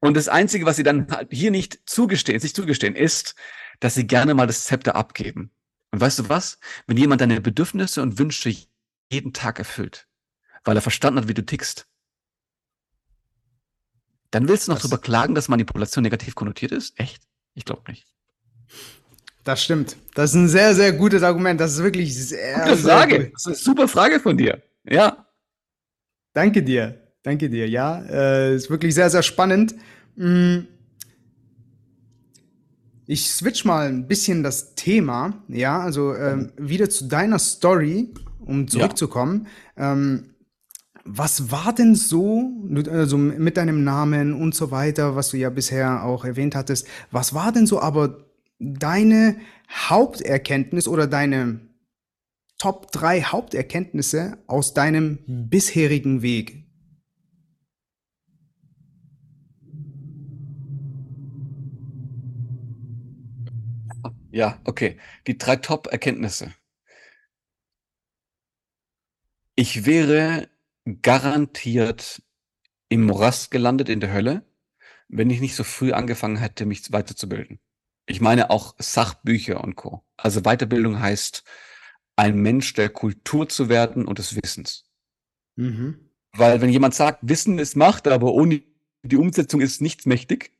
[0.00, 3.34] Und das Einzige, was sie dann halt hier nicht zugestehen, sich zugestehen, ist,
[3.80, 5.50] dass sie gerne mal das Zepter abgeben.
[5.90, 6.58] Und weißt du was?
[6.86, 8.54] Wenn jemand deine Bedürfnisse und Wünsche
[9.10, 10.06] jeden Tag erfüllt,
[10.64, 11.86] weil er verstanden hat, wie du tickst.
[14.30, 16.98] Dann willst du noch das drüber klagen, dass Manipulation negativ konnotiert ist?
[16.98, 17.22] Echt?
[17.54, 18.06] Ich glaube nicht.
[19.42, 19.96] Das stimmt.
[20.14, 21.60] Das ist ein sehr, sehr gutes Argument.
[21.60, 22.60] Das ist wirklich sehr.
[22.60, 23.24] Gute Frage.
[23.24, 23.34] Gut.
[23.34, 24.62] Das ist eine super Frage von dir.
[24.84, 25.26] Ja.
[26.32, 27.00] Danke dir.
[27.22, 27.68] Danke dir.
[27.68, 29.74] Ja, äh, ist wirklich sehr, sehr spannend.
[30.16, 30.68] Hm.
[33.10, 35.42] Ich switch mal ein bisschen das Thema.
[35.48, 39.48] Ja, also ähm, wieder zu deiner Story, um zurückzukommen.
[39.76, 39.94] Ja.
[39.94, 40.34] Ähm,
[41.04, 42.52] was war denn so,
[42.88, 47.34] also mit deinem Namen und so weiter, was du ja bisher auch erwähnt hattest, was
[47.34, 48.28] war denn so aber
[48.60, 49.38] deine
[49.68, 51.58] Haupterkenntnis oder deine
[52.58, 56.69] Top 3 Haupterkenntnisse aus deinem bisherigen Weg?
[64.30, 64.98] Ja, okay.
[65.26, 66.54] Die drei Top-Erkenntnisse.
[69.56, 70.48] Ich wäre
[71.02, 72.22] garantiert
[72.88, 74.44] im Morast gelandet, in der Hölle,
[75.08, 77.60] wenn ich nicht so früh angefangen hätte, mich weiterzubilden.
[78.06, 80.04] Ich meine auch Sachbücher und Co.
[80.16, 81.44] Also Weiterbildung heißt,
[82.16, 84.90] ein Mensch der Kultur zu werden und des Wissens.
[85.56, 86.10] Mhm.
[86.32, 88.62] Weil wenn jemand sagt, Wissen ist Macht, aber ohne
[89.02, 90.52] die Umsetzung ist nichts mächtig,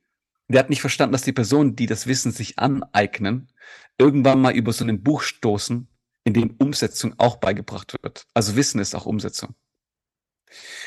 [0.51, 3.51] der hat nicht verstanden, dass die Personen, die das Wissen sich aneignen,
[3.97, 5.87] irgendwann mal über so ein Buch stoßen,
[6.23, 8.27] in dem Umsetzung auch beigebracht wird.
[8.33, 9.55] Also Wissen ist auch Umsetzung.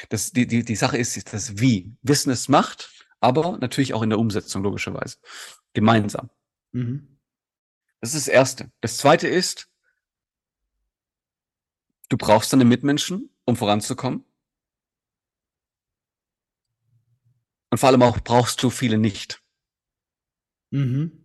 [0.08, 1.96] Das, die, die, die Sache ist das Wie.
[2.02, 2.90] Wissen ist Macht,
[3.20, 5.16] aber natürlich auch in der Umsetzung, logischerweise.
[5.72, 6.30] Gemeinsam.
[6.72, 7.18] Mhm.
[8.00, 8.70] Das ist das Erste.
[8.80, 9.70] Das Zweite ist,
[12.08, 14.24] du brauchst deine Mitmenschen, um voranzukommen.
[17.70, 19.43] Und vor allem auch brauchst du viele nicht.
[20.74, 21.24] Mhm.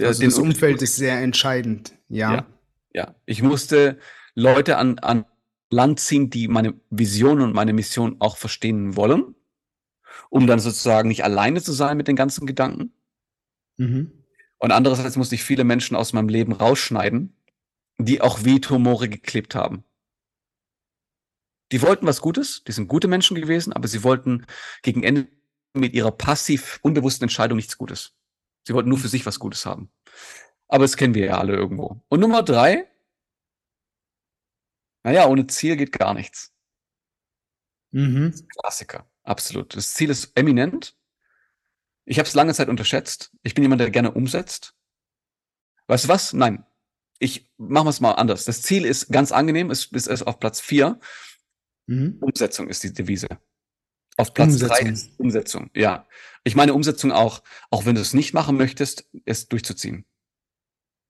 [0.00, 2.34] Also das Umfeld ist sehr entscheidend, ja.
[2.34, 2.46] ja.
[2.94, 3.98] Ja, ich musste
[4.34, 5.26] Leute an, an
[5.68, 9.34] Land ziehen, die meine Vision und meine Mission auch verstehen wollen,
[10.30, 12.94] um dann sozusagen nicht alleine zu sein mit den ganzen Gedanken.
[13.76, 14.24] Mhm.
[14.56, 17.36] Und andererseits musste ich viele Menschen aus meinem Leben rausschneiden,
[17.98, 19.84] die auch wie Tumore geklebt haben.
[21.70, 24.46] Die wollten was Gutes, die sind gute Menschen gewesen, aber sie wollten
[24.82, 25.28] gegen Ende
[25.74, 28.16] mit ihrer passiv unbewussten Entscheidung nichts Gutes.
[28.62, 29.90] Sie wollten nur für sich was Gutes haben.
[30.68, 32.02] Aber das kennen wir ja alle irgendwo.
[32.08, 32.88] Und Nummer drei,
[35.02, 36.52] naja, ohne Ziel geht gar nichts.
[37.90, 38.34] Mhm.
[38.48, 39.74] Klassiker, absolut.
[39.74, 40.96] Das Ziel ist eminent.
[42.04, 43.32] Ich habe es lange Zeit unterschätzt.
[43.42, 44.74] Ich bin jemand, der gerne umsetzt.
[45.86, 46.32] Weißt du was?
[46.32, 46.64] Nein.
[47.18, 48.44] Ich mache es mal anders.
[48.44, 50.98] Das Ziel ist ganz angenehm, es ist, ist auf Platz vier.
[51.86, 52.18] Mhm.
[52.20, 53.28] Umsetzung ist die Devise.
[54.20, 54.76] Auf Platz Umsetzung.
[54.76, 55.70] drei ist Umsetzung.
[55.74, 56.06] Ja.
[56.44, 60.04] Ich meine Umsetzung auch, auch wenn du es nicht machen möchtest, es durchzuziehen.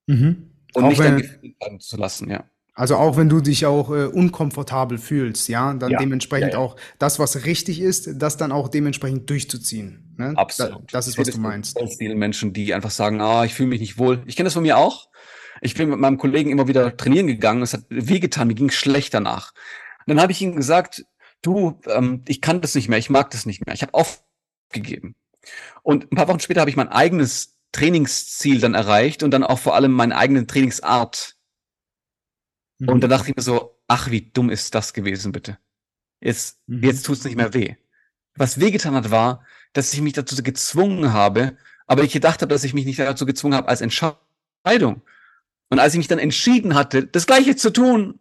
[0.06, 0.50] Mhm.
[0.74, 2.44] Und auch nicht dein Gefühl zu lassen, ja.
[2.74, 6.64] Also auch wenn du dich auch äh, unkomfortabel fühlst, ja, dann ja, dementsprechend ja, ja.
[6.64, 10.14] auch das, was richtig ist, das dann auch dementsprechend durchzuziehen.
[10.16, 10.32] Ne?
[10.36, 10.82] Absolut.
[10.82, 11.76] Da, das ist, was du meinst.
[11.76, 14.22] Ganz viele Menschen, die einfach sagen, ah, ich fühle mich nicht wohl.
[14.26, 15.10] Ich kenne das von mir auch.
[15.60, 17.60] Ich bin mit meinem Kollegen immer wieder trainieren gegangen.
[17.62, 19.52] Es hat wehgetan, mir ging schlecht danach.
[20.06, 21.04] Und dann habe ich ihm gesagt,
[21.42, 23.74] du, ähm, ich kann das nicht mehr, ich mag das nicht mehr.
[23.74, 25.14] Ich habe aufgegeben.
[25.82, 29.58] Und ein paar Wochen später habe ich mein eigenes Trainingsziel dann erreicht und dann auch
[29.58, 31.36] vor allem meine eigene Trainingsart.
[32.78, 32.88] Mhm.
[32.88, 35.58] Und dann dachte ich mir so, ach, wie dumm ist das gewesen, bitte.
[36.20, 36.82] Jetzt, mhm.
[36.82, 37.76] jetzt tut's nicht mehr weh.
[38.36, 42.64] Was wehgetan hat, war, dass ich mich dazu gezwungen habe, aber ich gedacht habe, dass
[42.64, 45.02] ich mich nicht dazu gezwungen habe als Entscheidung.
[45.68, 48.18] Und als ich mich dann entschieden hatte, das Gleiche zu tun,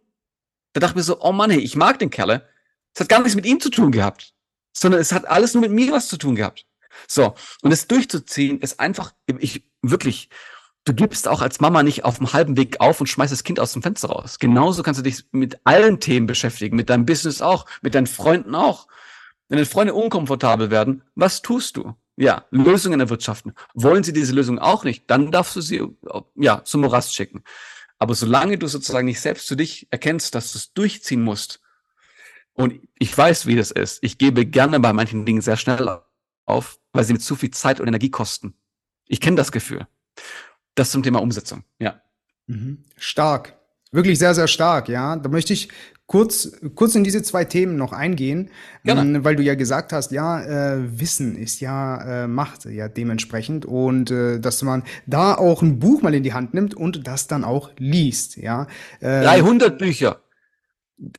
[0.74, 2.47] da dachte ich mir so, oh Mann, hey, ich mag den Kerle.
[2.94, 4.34] Es hat gar nichts mit ihm zu tun gehabt,
[4.74, 6.66] sondern es hat alles nur mit mir was zu tun gehabt.
[7.08, 10.30] So, und es durchzuziehen ist einfach, ich wirklich,
[10.86, 13.60] du gibst auch als Mama nicht auf dem halben Weg auf und schmeißt das Kind
[13.60, 14.40] aus dem Fenster raus.
[14.40, 18.56] Genauso kannst du dich mit allen Themen beschäftigen, mit deinem Business auch, mit deinen Freunden
[18.56, 18.88] auch.
[19.48, 21.96] Wenn deine Freunde unkomfortabel werden, was tust du?
[22.18, 23.54] Ja, Lösungen erwirtschaften.
[23.74, 25.88] Wollen sie diese Lösung auch nicht, dann darfst du sie
[26.36, 27.44] ja zum Morast schicken.
[27.98, 31.62] Aber solange du sozusagen nicht selbst zu dich erkennst, dass du es durchziehen musst,
[32.60, 33.99] und ich weiß, wie das ist.
[34.01, 36.01] Ich gebe gerne bei manchen Dingen sehr schnell
[36.45, 38.53] auf, weil sie mit zu viel Zeit und Energie kosten.
[39.07, 39.88] Ich kenne das Gefühl.
[40.76, 42.01] Das zum Thema Umsetzung, ja.
[42.47, 42.84] Mhm.
[42.97, 43.57] Stark.
[43.93, 45.16] Wirklich sehr, sehr stark, ja.
[45.16, 45.70] Da möchte ich
[46.05, 48.49] kurz, kurz in diese zwei Themen noch eingehen,
[48.84, 53.66] ähm, weil du ja gesagt hast, ja, äh, Wissen ist ja äh, Macht, ja dementsprechend
[53.66, 57.28] und äh, dass man da auch ein Buch mal in die Hand nimmt und das
[57.28, 58.68] dann auch liest, ja.
[58.99, 60.24] Äh, 300 Bücher,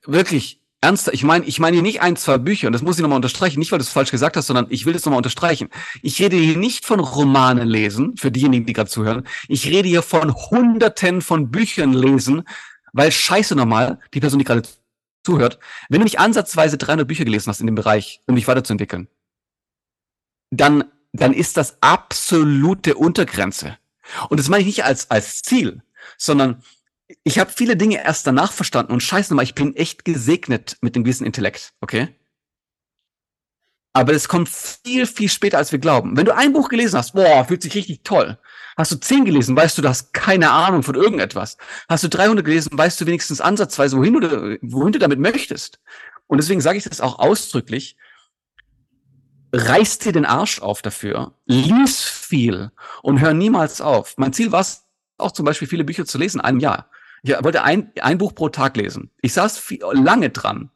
[0.05, 3.03] wirklich Ernst, ich meine, ich meine hier nicht ein, zwei Bücher, und das muss ich
[3.03, 5.69] nochmal unterstreichen, nicht weil du es falsch gesagt hast, sondern ich will das nochmal unterstreichen.
[6.01, 9.27] Ich rede hier nicht von Romanen lesen, für diejenigen, die gerade zuhören.
[9.49, 12.45] Ich rede hier von Hunderten von Büchern lesen,
[12.95, 14.63] weil scheiße nochmal, die Person, die gerade
[15.23, 15.59] zuhört,
[15.91, 19.09] wenn du nicht ansatzweise 300 Bücher gelesen hast in dem Bereich, um dich weiterzuentwickeln,
[20.51, 23.77] dann, dann ist das absolute Untergrenze.
[24.31, 25.83] Und das meine ich nicht als, als Ziel,
[26.17, 26.63] sondern
[27.25, 30.97] ich habe viele Dinge erst danach verstanden und scheiße mal, ich bin echt gesegnet mit
[30.97, 32.09] dem gewissen Intellekt, okay?
[33.93, 36.17] Aber es kommt viel, viel später, als wir glauben.
[36.17, 38.39] Wenn du ein Buch gelesen hast, boah, fühlt sich richtig toll.
[38.77, 41.57] Hast du zehn gelesen, weißt du, du hast keine Ahnung von irgendetwas.
[41.89, 45.81] Hast du 300 gelesen, weißt du wenigstens ansatzweise, wohin du, wohin du damit möchtest.
[46.29, 47.97] Und deswegen sage ich das auch ausdrücklich.
[49.53, 51.35] Reiß dir den Arsch auf dafür.
[51.47, 52.71] Lies viel
[53.03, 54.15] und hör niemals auf.
[54.17, 54.85] Mein Ziel war es
[55.19, 56.89] auch zum Beispiel, viele Bücher zu lesen in einem Jahr.
[57.23, 59.11] Ich wollte ein, ein Buch pro Tag lesen.
[59.21, 60.71] Ich saß viel, lange dran.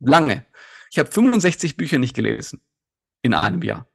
[0.00, 0.44] Lange.
[0.90, 2.60] Ich habe 65 Bücher nicht gelesen
[3.22, 3.86] in einem Jahr.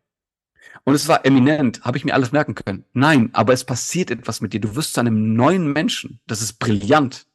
[0.85, 2.85] Und es war eminent, habe ich mir alles merken können.
[2.93, 4.59] Nein, aber es passiert etwas mit dir.
[4.59, 6.19] Du wirst zu einem neuen Menschen.
[6.27, 7.25] Das ist brillant.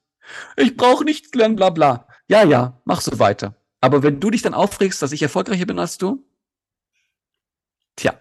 [0.57, 2.07] Ich brauche nichts lernen, bla bla.
[2.27, 3.55] Ja, ja, mach so weiter.
[3.81, 6.27] Aber wenn du dich dann aufregst, dass ich erfolgreicher bin als du,
[7.97, 8.21] tja.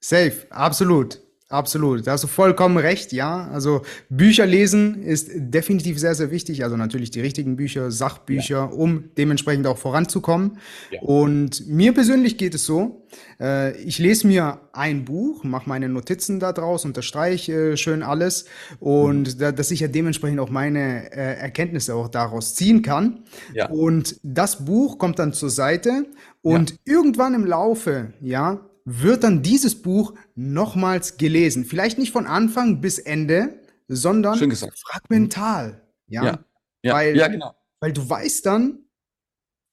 [0.00, 1.20] Safe, absolut.
[1.50, 3.48] Absolut, da hast du vollkommen recht, ja.
[3.48, 3.80] Also
[4.10, 6.62] Bücher lesen ist definitiv sehr, sehr wichtig.
[6.62, 8.64] Also natürlich die richtigen Bücher, Sachbücher, ja.
[8.64, 10.58] um dementsprechend auch voranzukommen.
[10.90, 11.00] Ja.
[11.00, 13.06] Und mir persönlich geht es so,
[13.40, 18.44] äh, ich lese mir ein Buch, mache meine Notizen da draus, unterstreiche äh, schön alles
[18.78, 19.38] und mhm.
[19.38, 23.20] da, dass ich ja dementsprechend auch meine äh, Erkenntnisse auch daraus ziehen kann.
[23.54, 23.70] Ja.
[23.70, 26.04] Und das Buch kommt dann zur Seite
[26.42, 31.64] und irgendwann im Laufe, ja, wird dann dieses Buch nochmals gelesen.
[31.64, 35.82] Vielleicht nicht von Anfang bis Ende, sondern fragmental.
[36.06, 36.38] Ja, ja.
[36.82, 36.94] ja.
[36.94, 37.54] Weil, ja genau.
[37.80, 38.78] weil du weißt dann,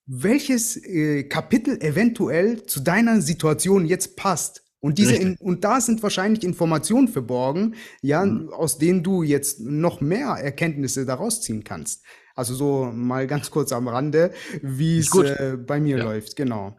[0.06, 4.64] welches äh, Kapitel eventuell zu deiner Situation jetzt passt.
[4.80, 8.50] Und diese in, und da sind wahrscheinlich Informationen verborgen, ja, mhm.
[8.50, 12.04] aus denen du jetzt noch mehr Erkenntnisse daraus ziehen kannst.
[12.36, 16.04] Also so mal ganz kurz am Rande, wie es äh, bei mir ja.
[16.04, 16.78] läuft, genau.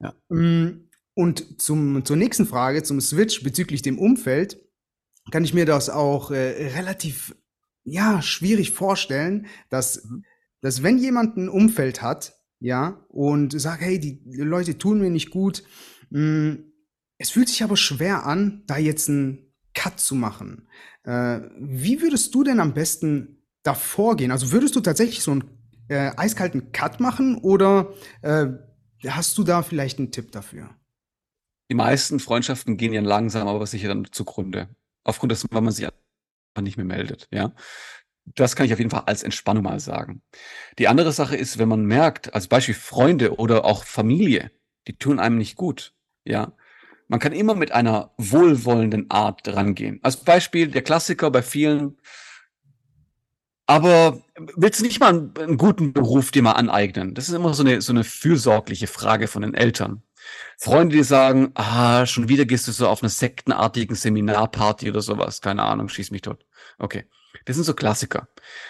[0.00, 0.14] Ja.
[0.30, 0.87] Mm,
[1.18, 4.64] und zum, zur nächsten Frage, zum Switch bezüglich dem Umfeld,
[5.32, 7.34] kann ich mir das auch äh, relativ
[7.82, 10.06] ja, schwierig vorstellen, dass,
[10.60, 15.30] dass wenn jemand ein Umfeld hat, ja, und sagt, hey, die Leute tun mir nicht
[15.30, 15.64] gut,
[16.10, 16.72] mh, hm,
[17.18, 20.68] es fühlt sich aber schwer an, da jetzt einen Cut zu machen.
[21.02, 24.30] Äh, wie würdest du denn am besten davor gehen?
[24.30, 25.50] Also würdest du tatsächlich so einen
[25.88, 27.92] äh, eiskalten Cut machen oder
[28.22, 28.46] äh,
[29.08, 30.77] hast du da vielleicht einen Tipp dafür?
[31.70, 34.68] Die meisten Freundschaften gehen ja langsam, aber sicher dann zugrunde.
[35.04, 37.52] Aufgrund dessen, weil man sich einfach nicht mehr meldet, ja.
[38.24, 40.22] Das kann ich auf jeden Fall als Entspannung mal sagen.
[40.78, 44.50] Die andere Sache ist, wenn man merkt, als Beispiel Freunde oder auch Familie,
[44.86, 45.94] die tun einem nicht gut,
[46.24, 46.52] ja.
[47.08, 49.98] Man kann immer mit einer wohlwollenden Art rangehen.
[50.02, 51.96] Als Beispiel der Klassiker bei vielen,
[53.68, 54.22] aber
[54.56, 57.14] willst du nicht mal einen, einen, guten Beruf dir mal aneignen?
[57.14, 60.02] Das ist immer so eine, so eine fürsorgliche Frage von den Eltern.
[60.58, 65.40] Freunde, die sagen, ah, schon wieder gehst du so auf eine sektenartigen Seminarparty oder sowas.
[65.40, 66.44] Keine Ahnung, schieß mich tot.
[66.78, 67.06] Okay.
[67.44, 68.28] Das sind so Klassiker.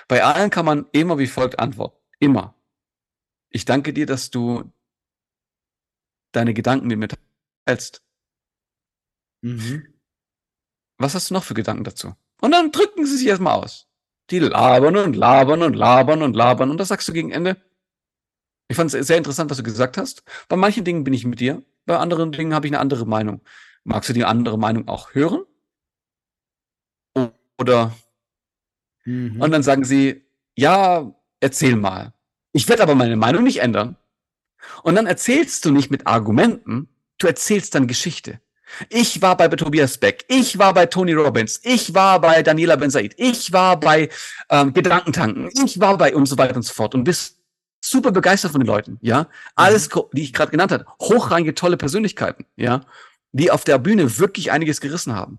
[0.09, 1.97] Bei allen kann man immer wie folgt antworten.
[2.19, 2.55] Immer.
[3.51, 4.71] Ich danke dir, dass du
[6.33, 7.09] deine Gedanken mit mir
[7.65, 8.03] teilst.
[9.41, 9.95] Mhm.
[10.99, 12.15] Was hast du noch für Gedanken dazu?
[12.41, 13.87] Und dann drücken sie sich erstmal aus.
[14.31, 16.71] Die labern und labern und labern und labern.
[16.71, 17.57] Und das sagst du gegen Ende.
[18.69, 20.23] Ich fand es sehr interessant, was du gesagt hast.
[20.49, 21.63] Bei manchen Dingen bin ich mit dir.
[21.87, 23.41] Bei anderen Dingen habe ich eine andere Meinung.
[23.83, 25.45] Magst du die andere Meinung auch hören?
[27.59, 27.95] Oder?
[29.05, 29.41] Mhm.
[29.41, 30.23] Und dann sagen sie,
[30.55, 32.13] ja, erzähl mal.
[32.53, 33.97] Ich werde aber meine Meinung nicht ändern.
[34.83, 36.89] Und dann erzählst du nicht mit Argumenten,
[37.19, 38.41] du erzählst dann Geschichte.
[38.91, 42.91] Ich war bei Tobias Beck, ich war bei Tony Robbins, ich war bei Daniela Ben
[42.91, 44.11] Said, ich war bei
[44.51, 47.38] ähm, Gedankentanken, ich war bei und so weiter und so fort und bist
[47.81, 49.29] super begeistert von den Leuten, ja.
[49.55, 50.03] Alles, mhm.
[50.13, 52.83] die ich gerade genannt habe, hochrangige tolle Persönlichkeiten, ja,
[53.33, 55.39] die auf der Bühne wirklich einiges gerissen haben.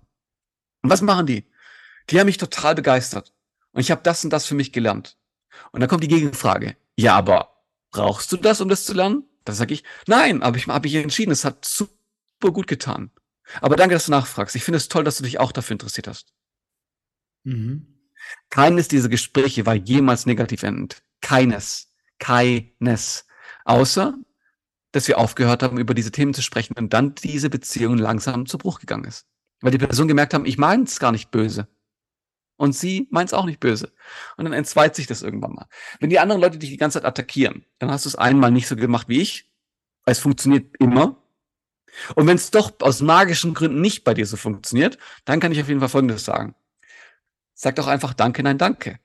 [0.82, 1.46] Und was machen die?
[2.08, 3.32] Die haben mich total begeistert.
[3.72, 5.16] Und ich habe das und das für mich gelernt.
[5.72, 6.76] Und dann kommt die Gegenfrage.
[6.96, 9.24] Ja, aber brauchst du das, um das zu lernen?
[9.44, 11.92] Dann sage ich, nein, aber ich habe mich entschieden, es hat super
[12.52, 13.10] gut getan.
[13.60, 14.54] Aber danke, dass du nachfragst.
[14.56, 16.32] Ich finde es toll, dass du dich auch dafür interessiert hast.
[17.44, 17.86] Mhm.
[18.48, 21.02] Keines dieser Gespräche war jemals negativ endend.
[21.20, 21.89] Keines.
[22.20, 23.26] Keines.
[23.64, 24.14] Außer,
[24.92, 28.58] dass wir aufgehört haben, über diese Themen zu sprechen und dann diese Beziehung langsam zu
[28.58, 29.26] Bruch gegangen ist.
[29.60, 31.68] Weil die Person gemerkt haben, ich meine es gar nicht böse.
[32.56, 33.92] Und sie meint es auch nicht böse.
[34.36, 35.66] Und dann entzweit sich das irgendwann mal.
[35.98, 38.68] Wenn die anderen Leute dich die ganze Zeit attackieren, dann hast du es einmal nicht
[38.68, 39.50] so gemacht wie ich.
[40.04, 41.16] Es funktioniert immer.
[42.14, 45.60] Und wenn es doch aus magischen Gründen nicht bei dir so funktioniert, dann kann ich
[45.60, 46.54] auf jeden Fall Folgendes sagen.
[47.54, 49.00] Sag doch einfach Danke, nein, danke.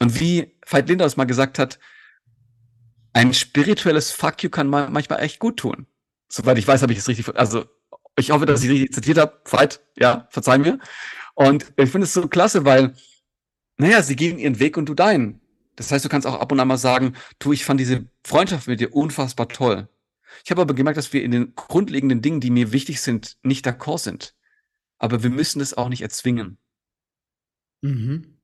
[0.00, 1.78] Und wie Veit Linders mal gesagt hat,
[3.12, 5.86] ein spirituelles Fuck you kann manchmal echt gut tun.
[6.28, 7.66] Soweit ich weiß, habe ich es richtig, also
[8.16, 9.40] ich hoffe, dass ich richtig zitiert habe.
[9.44, 10.78] Veit, ja, verzeih mir.
[11.34, 12.94] Und ich finde es so klasse, weil,
[13.78, 15.40] naja, sie gehen ihren Weg und du deinen.
[15.76, 18.68] Das heißt, du kannst auch ab und an mal sagen, du, ich fand diese Freundschaft
[18.68, 19.88] mit dir unfassbar toll.
[20.44, 23.66] Ich habe aber gemerkt, dass wir in den grundlegenden Dingen, die mir wichtig sind, nicht
[23.66, 24.34] d'accord sind.
[24.98, 26.58] Aber wir müssen es auch nicht erzwingen.
[27.80, 28.39] Mhm.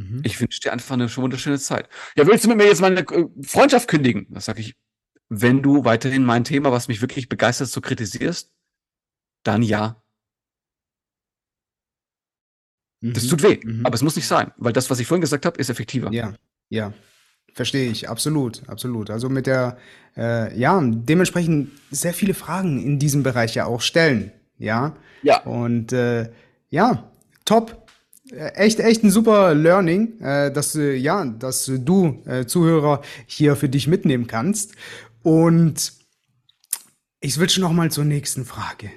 [0.00, 0.22] Mhm.
[0.24, 1.88] Ich wünsche dir einfach eine wunderschöne Zeit.
[2.16, 4.26] Ja, willst du mit mir jetzt meine äh, Freundschaft kündigen?
[4.30, 4.74] Das sage ich,
[5.28, 8.50] wenn du weiterhin mein Thema, was mich wirklich begeistert, so kritisierst,
[9.42, 10.02] dann ja.
[13.00, 13.12] Mhm.
[13.12, 13.84] Das tut weh, mhm.
[13.84, 16.10] aber es muss nicht sein, weil das, was ich vorhin gesagt habe, ist effektiver.
[16.12, 16.34] Ja,
[16.70, 16.92] ja.
[17.52, 19.10] Verstehe ich, absolut, absolut.
[19.10, 19.76] Also mit der,
[20.16, 24.96] äh, ja, dementsprechend sehr viele Fragen in diesem Bereich ja auch stellen, ja.
[25.22, 25.42] Ja.
[25.42, 26.30] Und äh,
[26.70, 27.10] ja,
[27.44, 27.79] top.
[28.32, 33.68] Äh, echt, echt ein super Learning, äh, dass äh, ja, dass du Zuhörer hier für
[33.68, 34.74] dich mitnehmen kannst.
[35.22, 35.92] Und
[37.20, 38.90] ich switche noch mal zur nächsten Frage.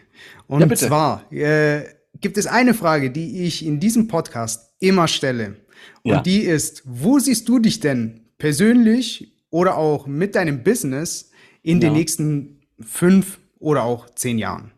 [0.47, 1.83] Und ja, zwar äh,
[2.21, 5.57] gibt es eine Frage, die ich in diesem Podcast immer stelle.
[6.03, 6.21] Und ja.
[6.21, 11.31] die ist: Wo siehst du dich denn persönlich oder auch mit deinem Business
[11.61, 11.87] in ja.
[11.87, 14.72] den nächsten fünf oder auch zehn Jahren?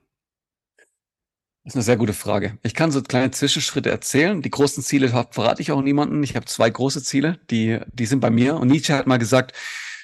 [1.66, 2.59] Das ist eine sehr gute Frage.
[2.61, 4.43] Ich kann so kleine Zwischenschritte erzählen.
[4.43, 6.22] Die großen Ziele verrate ich auch niemandem.
[6.22, 8.57] Ich habe zwei große Ziele, die, die sind bei mir.
[8.57, 9.53] Und Nietzsche hat mal gesagt,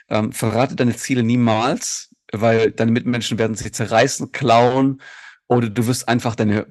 [0.09, 5.03] ähm, verrate deine Ziele niemals, weil deine Mitmenschen werden sich zerreißen, klauen
[5.47, 6.66] oder du wirst einfach deine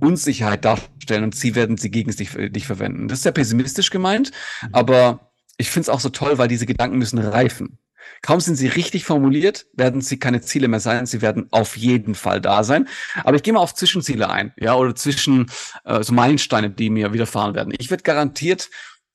[0.00, 3.06] Unsicherheit darstellen und sie werden sie gegen dich, dich verwenden.
[3.06, 4.68] Das ist sehr pessimistisch gemeint, mhm.
[4.72, 7.78] aber ich finde es auch so toll, weil diese Gedanken müssen reifen.
[8.22, 11.06] Kaum sind sie richtig formuliert, werden sie keine Ziele mehr sein.
[11.06, 12.88] Sie werden auf jeden Fall da sein.
[13.24, 15.50] Aber ich gehe mal auf Zwischenziele ein, ja, oder zwischen
[15.84, 17.72] äh, so Meilensteine, die mir widerfahren werden.
[17.78, 18.70] Ich werde garantiert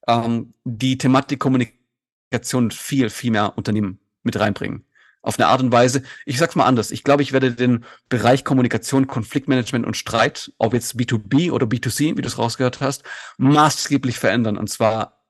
[0.08, 4.86] ähm, die Thematik Kommunikation viel, viel mehr Unternehmen mit reinbringen.
[5.24, 6.90] Auf eine Art und Weise, ich sag's mal anders.
[6.90, 12.18] Ich glaube, ich werde den Bereich Kommunikation, Konfliktmanagement und Streit, ob jetzt B2B oder B2C,
[12.18, 13.04] wie du es rausgehört hast,
[13.38, 14.58] maßgeblich verändern.
[14.58, 15.22] Und zwar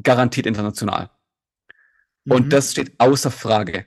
[0.00, 1.10] garantiert international.
[2.24, 2.32] Mhm.
[2.32, 3.86] Und das steht außer Frage.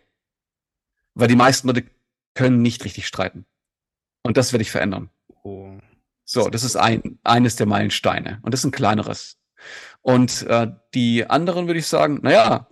[1.14, 1.86] Weil die meisten Leute
[2.34, 3.46] können nicht richtig streiten.
[4.24, 5.10] Und das werde ich verändern.
[5.44, 5.78] Oh.
[6.26, 8.40] So, das ist ein, eines der Meilensteine.
[8.42, 9.38] Und das ist ein kleineres.
[10.02, 12.68] Und äh, die anderen würde ich sagen, naja,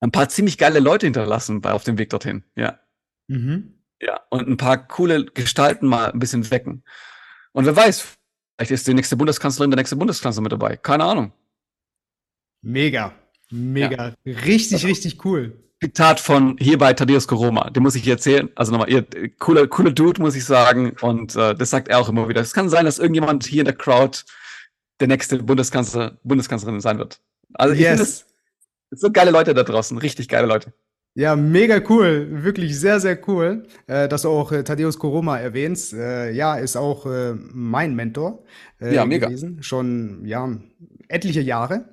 [0.00, 2.44] ein paar ziemlich geile Leute hinterlassen bei auf dem Weg dorthin.
[2.54, 2.78] Ja.
[3.26, 3.82] Mhm.
[4.00, 4.20] Ja.
[4.28, 6.84] Und ein paar coole Gestalten mal ein bisschen wecken.
[7.52, 8.18] Und wer weiß,
[8.56, 10.76] vielleicht ist die nächste Bundeskanzlerin der nächste Bundeskanzler mit dabei.
[10.76, 11.32] Keine Ahnung.
[12.60, 13.14] Mega,
[13.50, 14.14] mega.
[14.24, 14.38] Ja.
[14.44, 15.52] Richtig, also, richtig cool.
[15.82, 18.48] Zitat von hier bei Thaddeus Koroma, den muss ich erzählen.
[18.54, 19.06] Also nochmal, ihr
[19.38, 20.96] cooler, cooler Dude, muss ich sagen.
[21.00, 22.40] Und äh, das sagt er auch immer wieder.
[22.40, 24.20] Es kann sein, dass irgendjemand hier in der Crowd
[25.00, 27.20] der nächste Bundeskanzler, Bundeskanzlerin sein wird.
[27.52, 27.80] Also yes.
[27.80, 28.26] ich finde es
[29.00, 30.72] so geile Leute da draußen, richtig geile Leute.
[31.16, 35.92] Ja, mega cool, wirklich sehr, sehr cool, äh, dass du auch äh, Thaddeus Koroma erwähnst.
[35.92, 38.42] Äh, ja, ist auch äh, mein Mentor
[38.80, 39.28] äh, ja, mega.
[39.28, 40.48] gewesen, schon ja
[41.08, 41.84] etliche Jahre.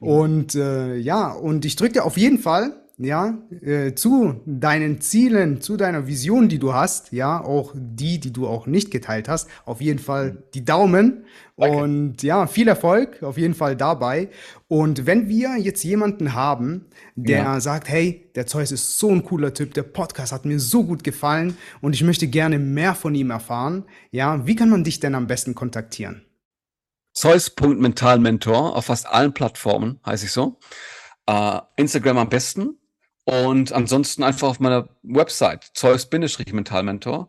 [0.00, 0.08] Mhm.
[0.08, 5.60] Und äh, ja, und ich drücke dir auf jeden Fall ja, äh, zu deinen Zielen,
[5.60, 9.50] zu deiner Vision, die du hast, ja, auch die, die du auch nicht geteilt hast,
[9.66, 11.24] auf jeden Fall die Daumen
[11.58, 11.76] Danke.
[11.76, 14.30] und ja, viel Erfolg auf jeden Fall dabei.
[14.68, 16.86] Und wenn wir jetzt jemanden haben,
[17.16, 17.60] der ja.
[17.60, 21.04] sagt, hey, der Zeus ist so ein cooler Typ, der Podcast hat mir so gut
[21.04, 25.14] gefallen und ich möchte gerne mehr von ihm erfahren, ja, wie kann man dich denn
[25.14, 26.24] am besten kontaktieren?
[27.12, 30.58] Zeus.mentalmentor auf fast allen Plattformen, heiße ich so.
[31.28, 32.78] Uh, Instagram am besten
[33.26, 37.28] und ansonsten einfach auf meiner Website, Zeus-Mentalmentor.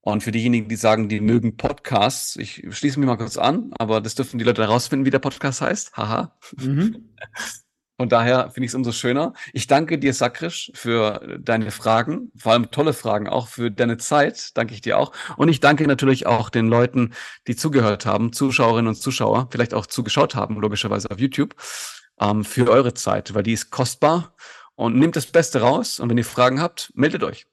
[0.00, 4.00] Und für diejenigen, die sagen, die mögen Podcasts, ich schließe mich mal kurz an, aber
[4.00, 5.96] das dürfen die Leute herausfinden, wie der Podcast heißt.
[5.96, 6.36] Haha.
[6.56, 7.14] Mhm.
[7.96, 9.32] Von daher finde ich es umso schöner.
[9.52, 14.56] Ich danke dir, Sakrisch, für deine Fragen, vor allem tolle Fragen, auch für deine Zeit,
[14.56, 15.12] danke ich dir auch.
[15.36, 17.14] Und ich danke natürlich auch den Leuten,
[17.46, 21.54] die zugehört haben, Zuschauerinnen und Zuschauer, vielleicht auch zugeschaut haben, logischerweise auf YouTube,
[22.20, 24.34] ähm, für eure Zeit, weil die ist kostbar
[24.76, 26.00] und nehmt das Beste raus.
[26.00, 27.46] Und wenn ihr Fragen habt, meldet euch.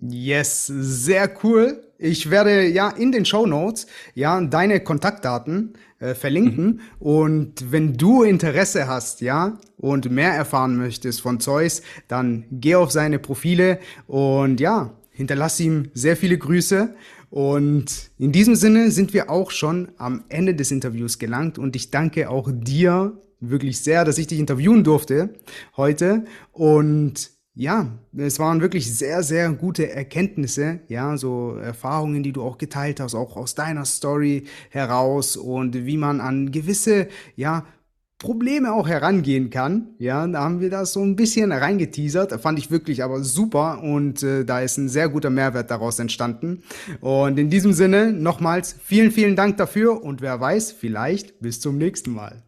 [0.00, 1.82] Yes, sehr cool.
[1.98, 6.80] Ich werde ja in den Show Notes ja deine Kontaktdaten äh, verlinken mhm.
[6.98, 12.90] und wenn du Interesse hast, ja, und mehr erfahren möchtest von Zeus, dann geh auf
[12.90, 16.94] seine Profile und ja, hinterlass ihm sehr viele Grüße
[17.30, 21.90] und in diesem Sinne sind wir auch schon am Ende des Interviews gelangt und ich
[21.90, 25.34] danke auch dir wirklich sehr, dass ich dich interviewen durfte
[25.76, 26.24] heute.
[26.52, 32.58] Und ja, es waren wirklich sehr, sehr gute Erkenntnisse, ja, so Erfahrungen, die du auch
[32.58, 37.64] geteilt hast, auch aus deiner Story heraus und wie man an gewisse, ja,
[38.18, 39.94] Probleme auch herangehen kann.
[39.98, 42.40] Ja, da haben wir das so ein bisschen reingeteasert.
[42.40, 46.62] Fand ich wirklich aber super und äh, da ist ein sehr guter Mehrwert daraus entstanden.
[47.00, 51.76] Und in diesem Sinne nochmals vielen, vielen Dank dafür und wer weiß, vielleicht bis zum
[51.76, 52.42] nächsten Mal.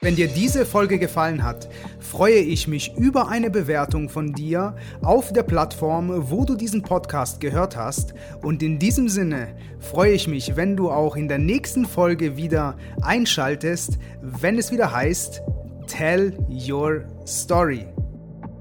[0.00, 1.68] Wenn dir diese Folge gefallen hat,
[1.98, 7.40] freue ich mich über eine Bewertung von dir auf der Plattform, wo du diesen Podcast
[7.40, 8.14] gehört hast.
[8.40, 12.76] Und in diesem Sinne freue ich mich, wenn du auch in der nächsten Folge wieder
[13.02, 15.42] einschaltest, wenn es wieder heißt
[15.88, 17.84] Tell Your Story.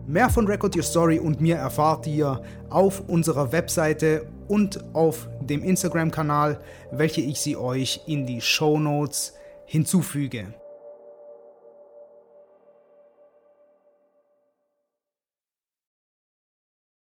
[0.08, 5.62] Mehr von Record Your Story und mir erfahrt ihr auf unserer Webseite und auf dem
[5.62, 6.60] Instagram-Kanal,
[6.92, 9.36] welche ich sie euch in die Show Notes
[9.66, 10.48] hinzufüge.